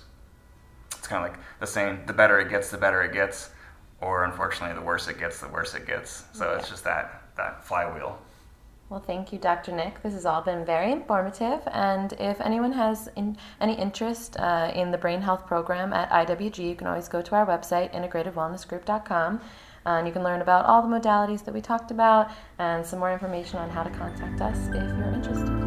It's 0.91 1.07
kind 1.07 1.25
of 1.25 1.31
like 1.31 1.39
the 1.59 1.67
saying, 1.67 2.03
the 2.05 2.13
better 2.13 2.39
it 2.39 2.49
gets, 2.49 2.69
the 2.69 2.77
better 2.77 3.01
it 3.01 3.11
gets, 3.11 3.49
or 4.01 4.25
unfortunately, 4.25 4.75
the 4.75 4.85
worse 4.85 5.07
it 5.07 5.17
gets, 5.17 5.39
the 5.39 5.47
worse 5.47 5.73
it 5.73 5.87
gets. 5.87 6.25
So 6.33 6.51
yeah. 6.51 6.59
it's 6.59 6.69
just 6.69 6.83
that 6.83 7.23
that 7.37 7.65
flywheel. 7.65 8.21
Well, 8.93 9.01
thank 9.01 9.33
you, 9.33 9.39
Dr. 9.39 9.71
Nick. 9.71 10.03
This 10.03 10.13
has 10.13 10.23
all 10.23 10.43
been 10.43 10.63
very 10.63 10.91
informative. 10.91 11.61
And 11.71 12.13
if 12.19 12.39
anyone 12.39 12.73
has 12.73 13.09
in, 13.15 13.37
any 13.59 13.73
interest 13.73 14.37
uh, 14.37 14.71
in 14.75 14.91
the 14.91 14.99
brain 14.99 15.19
health 15.19 15.47
program 15.47 15.91
at 15.93 16.11
IWG, 16.11 16.59
you 16.59 16.75
can 16.75 16.85
always 16.85 17.07
go 17.07 17.19
to 17.19 17.33
our 17.33 17.43
website, 17.43 17.91
integratedwellnessgroup.com, 17.91 19.41
and 19.87 20.05
you 20.05 20.13
can 20.13 20.21
learn 20.21 20.41
about 20.41 20.65
all 20.65 20.87
the 20.87 20.95
modalities 20.95 21.43
that 21.45 21.55
we 21.55 21.59
talked 21.59 21.89
about 21.89 22.29
and 22.59 22.85
some 22.85 22.99
more 22.99 23.11
information 23.11 23.57
on 23.57 23.71
how 23.71 23.81
to 23.81 23.89
contact 23.89 24.39
us 24.41 24.67
if 24.67 24.73
you're 24.73 25.11
interested. 25.11 25.62